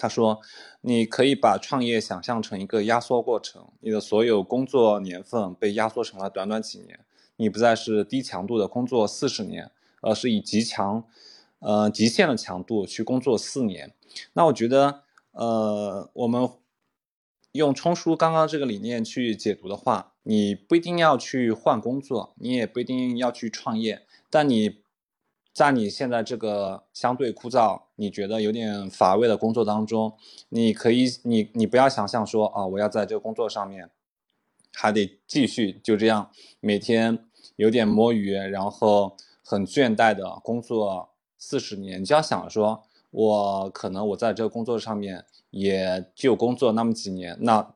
[0.00, 0.40] 他说
[0.80, 7.00] 你可以把创业想象成一个压缩过程，你的所有工作年份被压缩成了短短几年，
[7.36, 9.70] 你不再是低强度的工作四十年，
[10.00, 11.04] 而是以极强，
[11.58, 13.92] 呃极限的强度去工作四年。
[14.32, 16.48] 那我觉得，呃，我们。
[17.52, 24.79] 用冲叔刚刚这个理念去解读的话，你不一定要去换工作，你也不一定要去创业，但你
[25.52, 30.14] 在你现在这个相对枯燥、你觉得有点乏味的工作当中，
[30.48, 33.90] 你可以，你你不要想象说啊，我要在这个工作上面
[34.74, 36.30] 还得继续就这样
[36.60, 37.26] 每天
[37.56, 45.26] 有点摸鱼，然后很倦怠的工作四十年，你就要想说，我可能我在这个工作上面。
[45.50, 47.74] 也就工作那么几年，那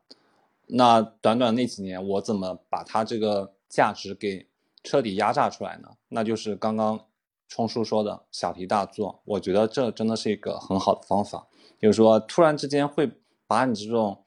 [0.69, 4.47] 那短短那几年，我怎么把它这个价值给
[4.85, 5.89] 彻底压榨出来呢？
[6.11, 7.01] 那就是刚刚
[7.49, 11.47] 冲叔说的小题大做，我觉得这真的是一个很好的方法，
[11.81, 13.11] 就是说突然之间会
[13.47, 14.25] 把你这种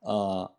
[0.00, 0.52] 呃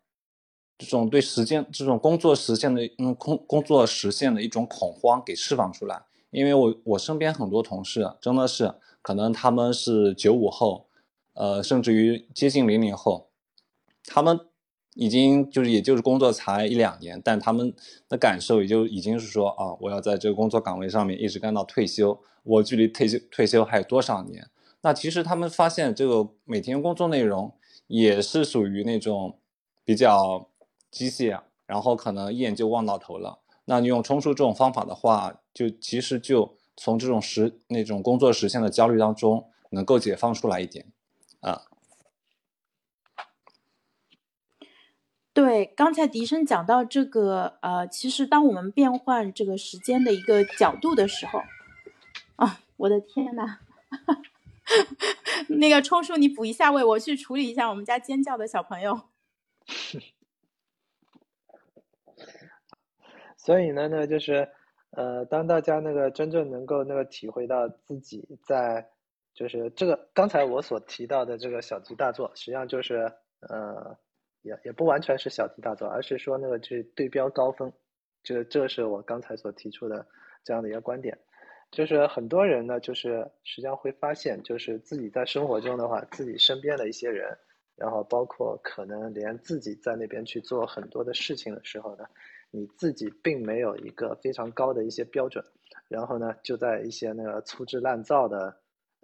[0.78, 10.86] 这种对实践这种工作实现的嗯工工作实现的一种恐慌给释放出来，因为我我身边很多同事真的是可能他们是九五后。
[11.36, 13.28] 呃，甚至于接近零零后，
[14.04, 14.38] 他们
[14.94, 17.74] 已经就是也就是工作才一两年，但他们
[18.08, 24.48] 的感受也就已经是说啊，我要在这个工作岗位上面一直干到退休，我距离退休退休还有多少年？
[24.82, 27.54] 那其实他们发现这个每天工作内容
[27.86, 29.38] 也是属于那种
[29.84, 30.48] 比较
[30.90, 33.40] 机械，然后可能一眼就望到头了。
[33.64, 40.86] 那你用冲叔这种方法的话，就其实就从这种实那种工作实现的焦虑当中能够解放出来一点。
[41.40, 41.62] 啊，
[45.34, 51.40] 对，刚才笛声讲到这个，呃，其实当我们变换这个时间的一个角度的时候，
[52.36, 53.58] 啊，我的天呐，
[55.58, 59.00] 那个冲叔，你补一下位，我去处理一下我们家尖叫的小朋友。
[63.36, 64.48] 所以呢，那就是，
[64.92, 68.90] 呃，当大家那个真正能够那个体会到自己在。
[69.34, 73.98] 就是这个刚才我所提到的这个小题大做，实际上就是呃，
[74.44, 77.72] 也也不完全是小题大做，而是说那个去对标高分，
[78.22, 80.06] 这这是我刚才所提出的
[80.44, 81.18] 这样的一个观点。
[81.72, 87.36] 就是很多人呢，就是实际上会发现，就是自己在生活中的话，自己身边的一些人，
[87.74, 92.04] 然后包括可能连自己在那边去做很多的事情的时候呢，
[92.52, 95.44] 你自己并没有一个非常高的一些标准，
[95.88, 98.56] 然后呢，就在一些那个粗制滥造的。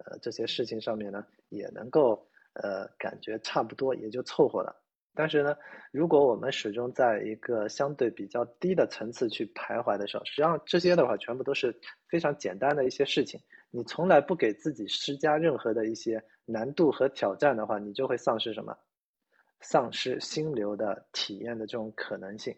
[0.03, 4.75] 呃，这些事情上面呢，也能够呃感觉差不多，也就凑合了。
[5.13, 5.55] 但是呢，
[5.91, 13.39] 如果我们始终在一个相对比较低的层次去徘徊的时候，实际上这些的话全部都是非常简单的一些事情。
[13.69, 18.77] 你从来不给自己施加任何的一些难度和挑战的话，你就会丧失什么？
[19.59, 22.55] 丧失心流的体验的这种可能性。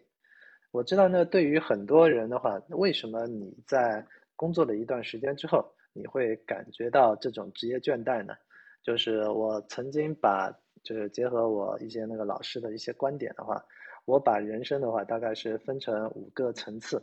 [0.70, 4.04] 我知道，那对于很多人的话，为什么你在
[4.36, 8.34] 工作了一段时间之后，你会感觉到这种职业倦怠呢？
[8.82, 10.52] 就是我曾经把，
[10.84, 13.64] 就是结合我一些那个老师的一些观点的话，
[14.04, 17.02] 我把人生的话大概是分成五个层次。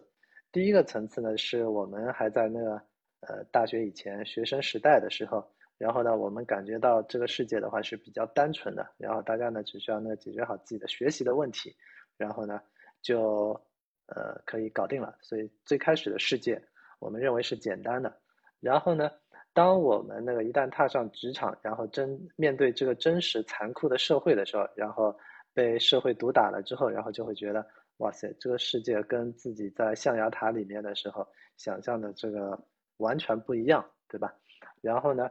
[0.52, 2.82] 第一个层次呢，是我们还在那个
[3.22, 5.46] 呃大学以前学生时代的时候。
[5.78, 11.76] 然后呢，我们感觉到这个世界的话是比较单纯的，然后大家呢只需要呢解决好自己的学习的问题，
[12.18, 12.62] 然后呢
[13.02, 13.60] 就
[14.06, 15.18] 呃可以搞定了。
[15.22, 16.62] 所以最开始的世界
[17.00, 18.16] 我们认为是简单的。
[18.60, 19.10] 然后呢，
[19.54, 25.16] 当我们那个一旦踏上职场，然后真面对这个真实残酷的社会的时候，然后
[25.54, 27.66] 被社会毒打了之后，然后就会觉得
[27.98, 31.28] 哇塞，这个世界跟自己在象牙塔里面的时候
[31.58, 32.58] 想象的这个
[32.98, 34.34] 完全不一样，对吧？
[34.82, 35.30] 然后呢？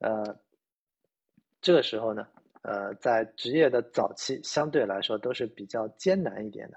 [0.00, 0.38] 呃，
[1.62, 2.26] 这个时候呢，
[2.62, 6.76] 呃，在职业的早期，相对来说都是比较艰难一点的。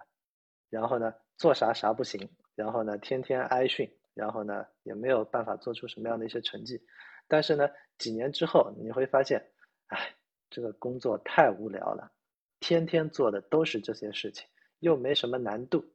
[0.70, 6.82] 然后呢，做啥啥不行，然后呢，天天挨训，然后呢，也没有办法做出什么样的一些成绩。
[7.28, 9.52] 但是呢，几年之后你会发现，
[9.88, 10.16] 哎，
[10.50, 12.12] 这个工作太无聊了，
[12.60, 14.48] 天天做的都是这些事情，
[14.80, 15.86] 又没什么难度。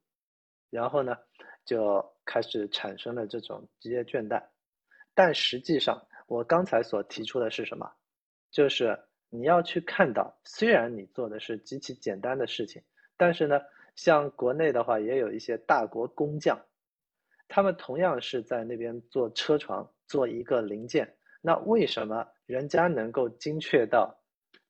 [0.71, 1.17] 然后呢，
[1.65, 4.43] 就开始产生了这种职业倦怠。
[5.15, 7.93] 但实际上，我刚才所提出的是什么？
[8.51, 8.99] 就是
[9.31, 12.83] 你要去看到，虽然你做的是极其简单的事情，
[13.17, 13.61] 但是呢，
[13.95, 16.65] 像国内的话，也有一些大国工匠，
[17.55, 21.07] 他们同样是在那边做车床，做一个零件。
[21.43, 24.11] 那为什么人家能够精确到，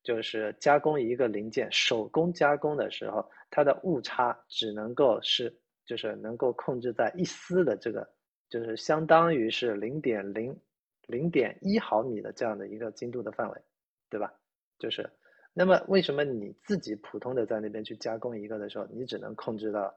[0.02, 5.56] 就是加工一个零件，手工加工的时候，它的误差只能够是，
[5.86, 8.04] 就是能够控制在一丝的这个，
[8.50, 10.52] 就是相当于是零点零。
[11.06, 13.60] 零点一毫米的这样的一个精度的范围，
[14.08, 14.32] 对吧？
[14.78, 15.08] 就是，
[15.52, 19.92] 那么为什么你自己普通的在那边去加工一个的时候，你只能控制到，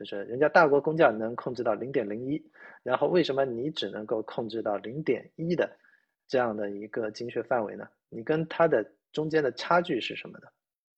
[0.00, 2.42] 就是人家大国工匠能控制到零点零一，
[2.82, 5.70] 然后为什么你只能够控制到零点一的
[6.26, 7.86] 这样的一个精确范围呢？
[8.08, 8.82] 你跟它的
[9.12, 10.48] 中间的差距是什么呢？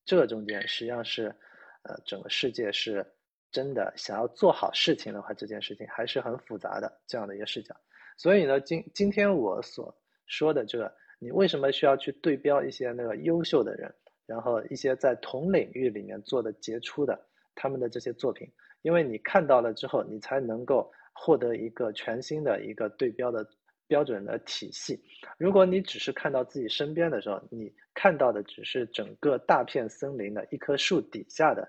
[0.05, 1.35] 这中间实际上是，
[1.83, 3.05] 呃，整个世界是
[3.51, 7.75] 真的想要做好事情的话，这件事情还是很复杂的这样的一个视角。
[8.17, 9.93] 所以呢，今今天我所
[10.27, 13.93] 说的这个，你为什么需要去对标一些那个优秀的人，
[14.27, 17.21] 然后一些在同领域里面做的杰出的
[17.57, 18.49] 他们的这些作品？
[18.83, 23.49] 因为你看到了之后，你才能够获得一个全新的一个对标的
[23.87, 25.03] 标准的体系。
[25.39, 31.69] 如果你只是看到自己身边的时候，你看到的只是整个大片森林的一棵树底下的，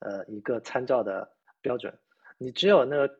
[0.00, 1.30] 呃，一个参照的
[1.60, 1.92] 标准。
[2.36, 3.18] 你只有那个。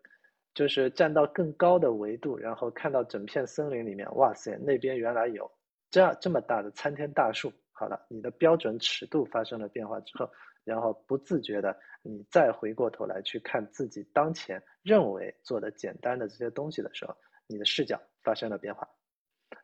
[0.55, 5.49] 就是站到更高的维度，然后看到整片森林里面，哇塞，那边原来有
[5.89, 7.53] 这样这么大的参天大树。
[7.71, 10.29] 好了，你的标准尺度发生了变化之后，
[10.69, 17.17] 然后不自觉的，你再回过头来去看自己当前认为做的简单的这些东西的时候，
[17.47, 18.87] 你的视角发生了变化。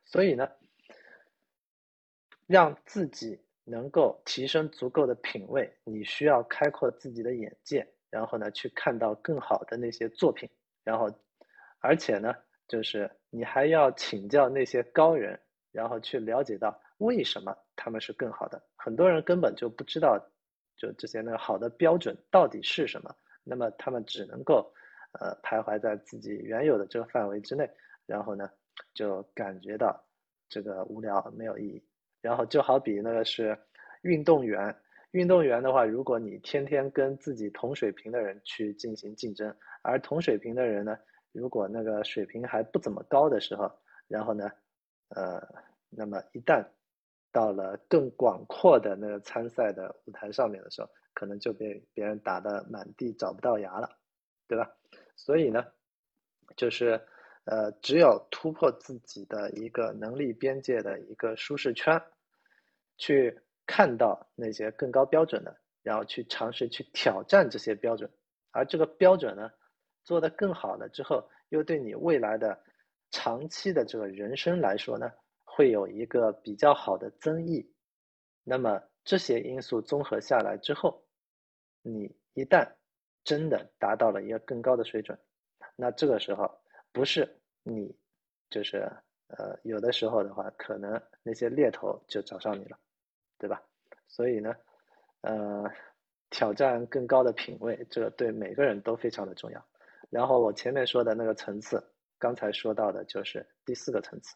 [0.07, 0.49] 所以呢，
[2.47, 10.49] 让自己能够提升足够的品味，你需要开阔自己的眼界，然后呢，去看到更好的那些作品。
[10.83, 11.11] 然后，
[11.81, 12.35] 而且呢，
[12.67, 15.39] 就是你还要请教那些高人，
[15.71, 18.63] 然后去了解到为什么他们是更好的。
[18.77, 20.19] 很多人根本就不知道，
[20.77, 23.15] 就这些那个好的标准到底是什么。
[23.43, 24.73] 那么他们只能够，
[25.21, 27.69] 呃，徘徊在自己原有的这个范围之内，
[28.07, 28.51] 然后呢，
[28.95, 30.03] 就感觉到
[30.49, 31.85] 这个无聊没有意义。
[32.23, 33.59] 然后就好比那个是
[34.03, 34.75] 运动员。
[35.11, 40.99] 运动员的话，如果你天天跟自己同水平的人去进行竞争，而同水平的人呢，
[41.31, 43.71] 如果那个水平还不怎么高的时候，
[44.09, 44.51] 然后呢，
[45.11, 45.41] 呃，
[45.89, 46.67] 那么一旦
[47.35, 53.99] 到了更广阔的那个参赛的舞台上面的时候，可能就被别人打得满地找不到牙了，
[54.49, 54.71] 对吧？
[55.17, 55.67] 所以呢，
[56.57, 57.01] 就是
[57.45, 62.01] 呃，只有突破自己的一个能力边界的一个舒适圈，
[62.97, 63.39] 去。
[63.67, 68.11] 看到那些更高标准的，然后去尝试去挑战这些标准，
[68.51, 69.51] 而这个标准呢，
[70.05, 72.63] 做得更好了之后，又对你未来的
[73.11, 75.11] 长期的这个人生来说呢，
[75.55, 77.73] 会有一个比较好的增益。
[78.43, 81.05] 那么这些因素综合下来之后，
[81.83, 82.69] 你一旦
[83.23, 85.19] 真的达到了一个更高的水准，
[85.77, 86.61] 那这个时候
[86.93, 87.97] 不是你，
[88.51, 88.91] 就是
[89.29, 92.79] 呃，有的时候的话，可能那些猎头就找上你了。
[93.37, 93.61] 对吧？
[94.07, 94.55] 所以呢，
[95.21, 95.69] 呃，
[96.31, 99.63] 挑战更高的品位，这对每个人都非常的重要。
[100.09, 104.35] 然后我前面说的那个层次，刚才说到的就是第四个层次。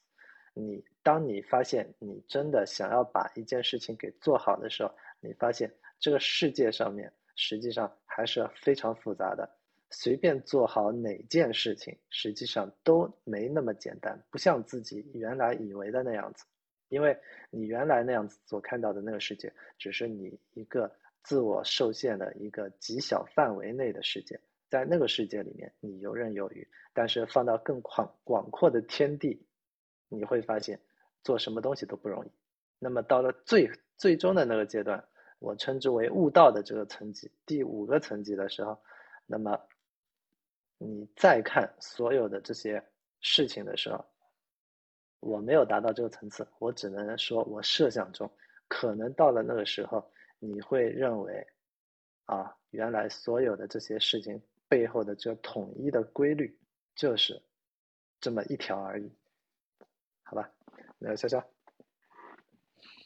[0.58, 9.48] 你当你发现你真的想要把一件事情给做好的时候，你发现这个世界上面实际上还是非常复杂的。
[9.90, 16.44] 随便做好哪件事情，实际上都没那么简单，不像自己原来以为的那样子。
[16.88, 17.16] 因为
[17.50, 20.90] 你原来那样子所看到的那个世界，只是你一个
[21.22, 26.66] 自我受限的一个极小范围内的世界，在那个世界里面你游刃有余。
[26.92, 29.46] 但是放到更广广阔的天地，
[30.08, 30.80] 你会发现
[31.22, 32.30] 做什么东西都不容易。
[32.78, 35.02] 那么到了最最终的那个阶段，
[35.38, 38.80] 我称之为悟道的这个层级，第五个层级的时候，
[39.26, 39.60] 那么。
[40.80, 42.80] 你再看所有的这些
[43.18, 44.04] 事情的时候，
[45.18, 48.30] 我没有达到这个层次，我只能说我设想中
[48.68, 51.44] 可能到了那个时候，你会认为，
[52.26, 56.56] 啊，原来所有的这些事情背后的这统一的规律
[56.94, 57.42] 就是
[58.20, 59.12] 这么一条而已，
[60.28, 60.50] 好吧？
[60.98, 61.42] 那潇潇，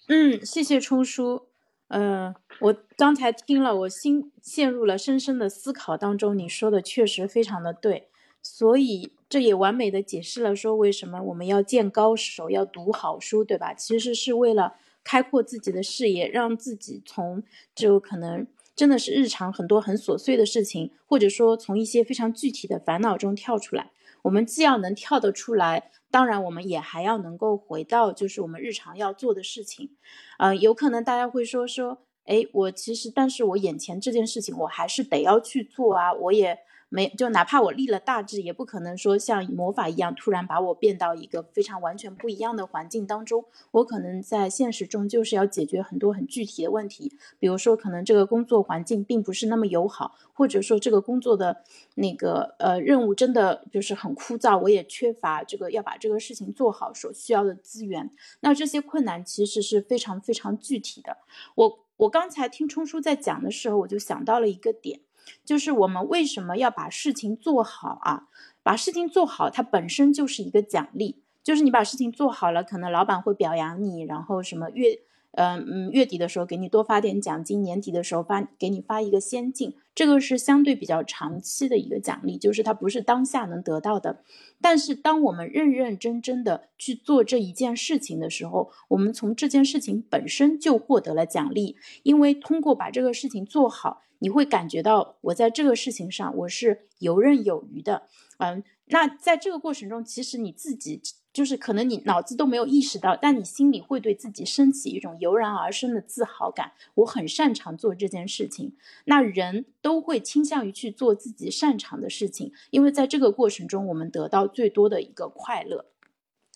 [0.08, 1.46] 嗯，谢谢冲叔。
[1.86, 6.36] 嗯，我刚才听了，我心陷入了深深的思考当中。
[6.36, 8.08] 你说的确实非常的对，
[8.42, 13.72] 所以这也完美的解释了说为什么我们要见高手，要读好书，对吧？
[13.72, 23.92] 其实是为了开阔自己的视野，让自己从就可能真的是日常很多很琐碎的事情，或者说从一些非常具体的烦恼中跳出来。
[24.22, 25.90] 我们既要能跳得出来。
[26.10, 29.96] 当然，我们也还要能够回到，就是我们日常要做的事情，
[30.38, 36.58] 呃，有可能大家会说说，哎，我其实，但是我眼前这件事情，我还是得要去做啊，我也。
[36.94, 43.46] 没，就哪怕我立了大志，也不可能说像魔法一样突然把我变到一个非常完全不一样的环境当中。
[43.70, 51.64] 我可能在现实中就是要解决很多很具体的问题，比如说可能这个工作环境并不是那么友好，或者说这个工作的
[51.94, 58.10] 那个呃任务真的就是很枯燥，我也缺乏这个要把这个事情做好所需要的资源。
[58.40, 61.16] 那这些困难其实是非常非常具体的。
[61.54, 65.00] 我我刚才听冲叔在讲的时候，我就想到了一个点。
[65.44, 68.28] 就是我们为什么要把事情做好啊？
[68.62, 71.22] 把事情做好，它本身就是一个奖励。
[71.42, 75.00] 就是你把事情做好了，可能老板会表扬你，然后什么月，
[75.32, 84.22] 嗯嗯，月底的时候给你多发点奖金，年底的时候发给你发一个先进，这个是相对比较长期的一个奖励，就是它不是当下能得到的。
[84.60, 94.02] 但是当我们认认真真的去做这一件事情的时候，我们从这件事情本身就获得了奖励，因为通过把这个事情做好。
[94.18, 98.02] 你会感觉到我在这个事情上我是游刃有余的，
[98.42, 101.00] 嗯，那在这个过程中，其实你自己
[101.32, 106.72] 就是可能你脑子都没有意识到，但你心里会对自己升起一种油然而生的自豪感。
[106.96, 108.76] 我很擅长做这件事情，
[109.06, 115.86] 那人都会倾向于去做自己擅长的事情，因为在这个过程中，我们得到最多的一个快乐。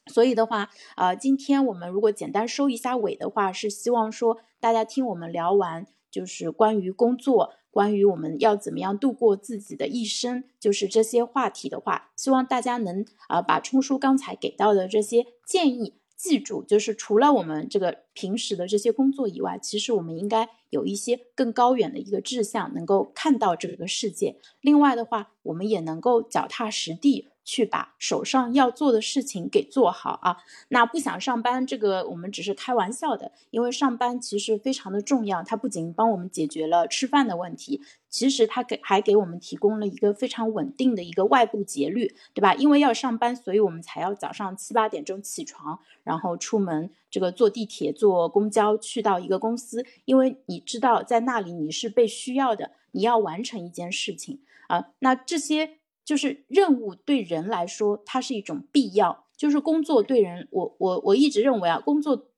[0.08, 5.86] 所以的话，呃，今天我们如果简单收一下尾的话，是希望说大家听我们聊完。
[6.16, 16.64] 就是关于工作，关于我们要怎么样度过自己的一生，就是这些话题的话，希望大家能啊把冲叔刚才给到的这些建议记住。
[16.64, 24.36] 就是除了我们这个平时的这些工作以外，其实我们应该有一些更高远的一个志向，能够看到这个世界。
[24.62, 27.28] 另外的话，我们也能够脚踏实地。
[27.46, 30.36] 去把手上要做的事情给做好啊！
[30.70, 37.80] 那不想上班，这个我们只是开玩笑的，因为上班其实非常的重要，它不仅帮我们解决了吃饭的问题，
[38.10, 42.52] 其实它给还给我们提供了一个非常稳定的一个外部节律，对吧？
[42.56, 55.78] 因为要上班，所以我们才要早上七八点钟起床，然后出门，这个坐地铁、坐公交去到一个公司，因为你知道在那里你是被需要的，你要完成一件事情啊，那这些。
[56.06, 62.28] 就是任务对人来说，它是一种必要；就是工作对人，我我我一直认为啊，工作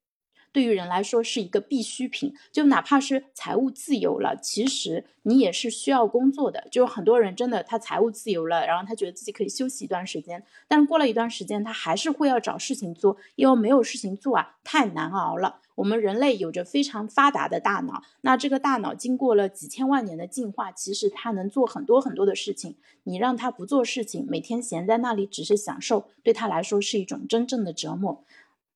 [0.51, 2.35] 对于人来说是一个必需品。
[2.51, 6.67] 就哪怕是财务自由了，其实你也是需要工作的。
[6.73, 15.61] 就很多人真的他财务自由了，然后他觉得自己可以休息一段时间，但是过了一段时间，他还是会要找事情做，因为没有事情做啊，太难熬了。
[15.79, 22.75] 我们人类有着非常发达的大脑，那这个大脑经过了几千万年的进化，其实它能做很多很多的事情。
[23.05, 28.25] 你让它不做事情，每天闲在那里只是享受，对它来说是一种真正的折磨。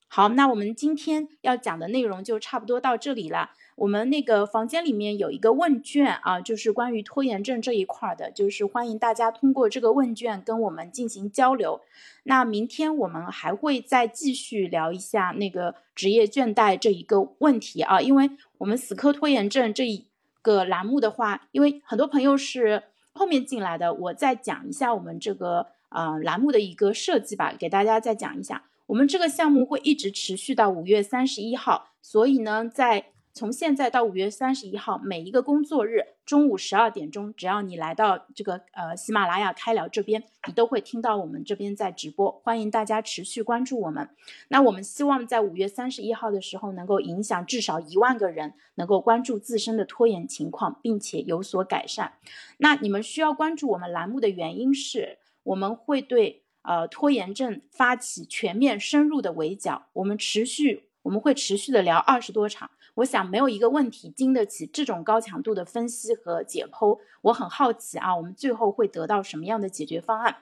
[0.07, 3.51] 好，那我们今天要讲的内容就差不多到这里了。
[3.77, 11.81] 我们那个房间里面有一个问卷啊，就是关于拖延症这一块的，就是欢迎大家通过这个问卷跟我们进行交流。
[12.25, 20.07] 那明天我们还会再继续聊一下那个职业倦怠这一个问题啊，因为我们死磕拖延症这一
[20.41, 28.65] 个栏目的话，因为很多朋友是后面进来的，我再讲一下我们这个呃栏目的一个设计吧，给大家再讲一下。
[28.87, 42.31] 我们这个项目会一直持续到五月三十一号，所以呢，在从现在到五月三十一号，每一个工作日中午十二点钟，只要你来到这个呃喜马拉雅开聊这边，你都会听到我们这边在直播。
[42.45, 44.11] 欢迎大家持续关注我们。
[44.49, 52.13] 那我们希望在五月三十一号的时候，能够影响至少一万个人，能够关注自身的拖延情况，并且有所改善。
[52.59, 59.87] 那你们需要关注我们栏目的原因是，我们会对呃拖延症发起全面深入的围剿。
[59.95, 62.71] 我们持续，我们会持续的聊二十多场。
[62.95, 66.99] 我想没有一个问题经得起这种高强度的分析和解剖。
[67.23, 70.37] 我很好奇啊，我们最后会得到什么样的解决方案？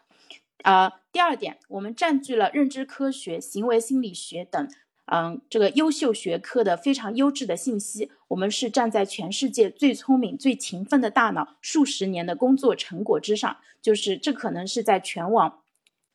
[0.63, 4.69] 呃，第二点，我们占据了认知科学、行为心理学等，
[5.07, 8.11] 嗯，这个优秀学科的非常优质的信息。
[8.29, 15.63] 我们是站在全世界最聪明、最勤奋的大脑数十年的工作成果之上，就是这可能是在全网。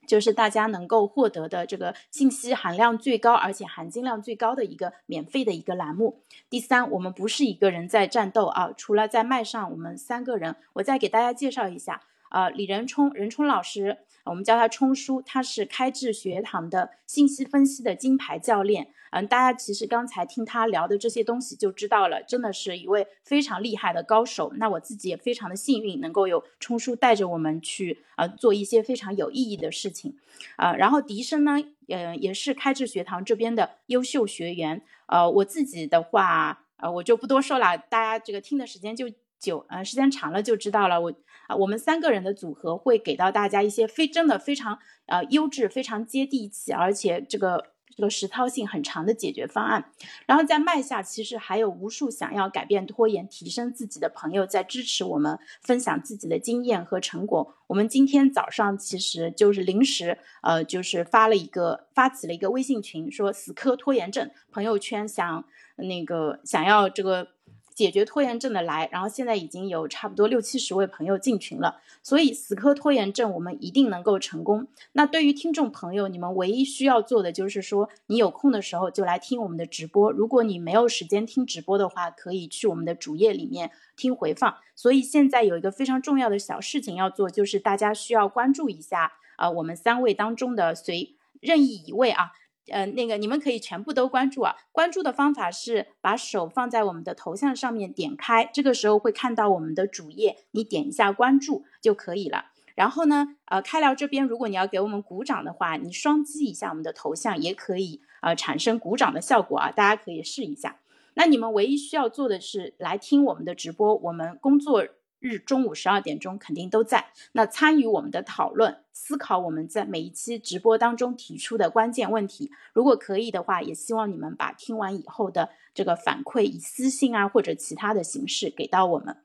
[0.06, 6.22] 就是大家能够获得的这个信息含量最高，而且含金量最高的一个免费的一个栏目。
[6.50, 10.56] 第三，我们不是一个人在战斗啊，除了在麦上，我们三个人。
[10.74, 12.02] 我再给大家介绍一下。
[12.30, 18.88] 啊，李仁冲，仁冲老师，我们叫他冲叔，他是开智学堂的信息分析的金牌教练。
[19.12, 24.52] 嗯，大家其实刚才听他聊的这些东西就知道了，真的是一位非常厉害的高手。
[24.58, 30.18] 那我自己也非常的幸运，能够有冲叔带着我们去呃做一些非常有意义的事情。
[30.58, 31.58] 啊，然后笛声呢，
[31.88, 34.82] 呃，也是开智学堂这边的优秀学员。
[35.06, 39.10] 呃，我自己的话，呃，我就不多说了，大家这个听的时间就
[39.46, 41.00] 久，呃，时间长了就知道了。
[41.00, 41.14] 我。
[41.48, 49.92] 啊，我们三个人的组合会给到大家一些非真的非常呃优质、非常接地气，而且这个这个实操性很长的解决方案。
[50.26, 57.54] 然后在麦下，其实还有无数想要改变拖延、提升自己的朋友在支持我们，分享自己的经验和成果。
[57.68, 67.35] 我们今天早上其实就是临时呃，就是发了一个发起了一个微信群，说死磕拖延症，朋友圈想那个想要这个。
[67.76, 74.66] 解决拖延症的来，然后现在已经有差不多六七十位朋友进群了，所以死磕拖延症我们一定能够成功。
[74.94, 80.10] 那对于听众朋友，你们唯一需要做的就是说，你有空的时候就来听我们的直播。
[80.12, 84.56] 如果你没有时间听直播的话，可以去我们的主页里面听回放。
[84.74, 92.32] 所以现在有一个非常重要的小事情要做，就是大家需要关注一下啊，我们三位当中的随任意一位啊。
[92.70, 94.56] 呃，那个你们可以全部都关注啊！
[94.72, 102.46] 关注的方法是把手放在我们的头像上面，点开，这个时候会看到我们的主页，你点一下关注就可以了。
[102.74, 110.80] 然后呢，呃，开聊这边，如果你要给我们鼓掌的话，你双击一下我们的头像，也可以呃产生鼓掌的效果啊，大家可以试一下。
[111.14, 114.86] 那你们唯一需要做的是来听我们的直播，我们工作。
[115.26, 122.52] 日中午十二点钟肯定都在，那参与我们的讨论，思考我们在每一期直播当中提出的关键问题。
[122.74, 129.18] 如果可以的话，也希望你们把听完以后的这个反馈以私信啊或者其他的形式给到我们。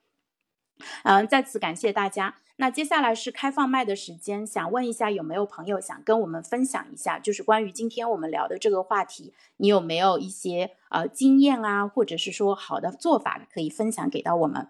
[1.03, 2.37] 嗯，再次感谢大家。
[2.57, 14.69] 那接下来是开放麦的时间，想问一下有没有朋友想跟我们分享一下，就是关于今天我们聊的这个话题，你有没有一些呃经验啊，或者是说好的做法可以分享给到我们？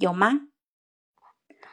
[0.00, 0.48] 有吗？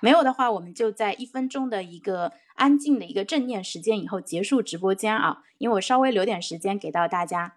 [0.02, 7.56] 没有的话，我们就在一分钟的一个安静的一个正念时间以后结束直播间啊，因为我稍微留点时间给到大家，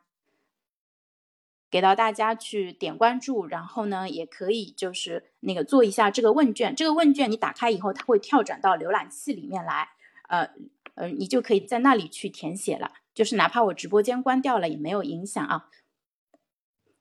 [1.70, 6.74] 给到大家去点关注，然后呢，也可以就是那个做一下这个问卷。
[6.74, 9.88] 这个问卷你打开以后，它会跳转到浏览器里面来，
[10.28, 10.48] 呃
[10.94, 15.68] 呃，你就可以在那里去填写了，就是哪怕我直播间关掉了也没有影响啊。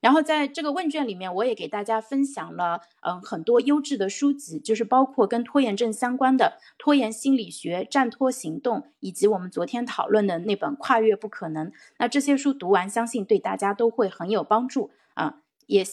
[0.00, 11.68] 然后在这个问卷里面，我也给大家分享了，嗯，很多优质的书籍，就是包括跟拖延症相关的《拖延心理学》《战拖行动》，以及我们昨天讨论的那本《跨越不可能》。
[11.98, 15.42] 那这些书读完，相信对大家都会很有帮助啊！
[15.66, 15.84] 也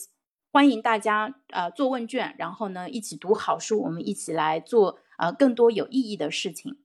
[0.52, 6.80] 欢迎大家啊做问卷，然后呢一起读好书，我们一起来做啊更多有意义的事情。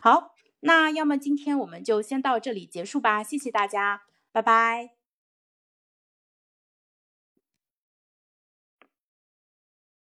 [0.00, 4.02] 好，那要么今天我们就先到这里结束吧，谢谢大家，
[4.32, 4.97] 拜拜。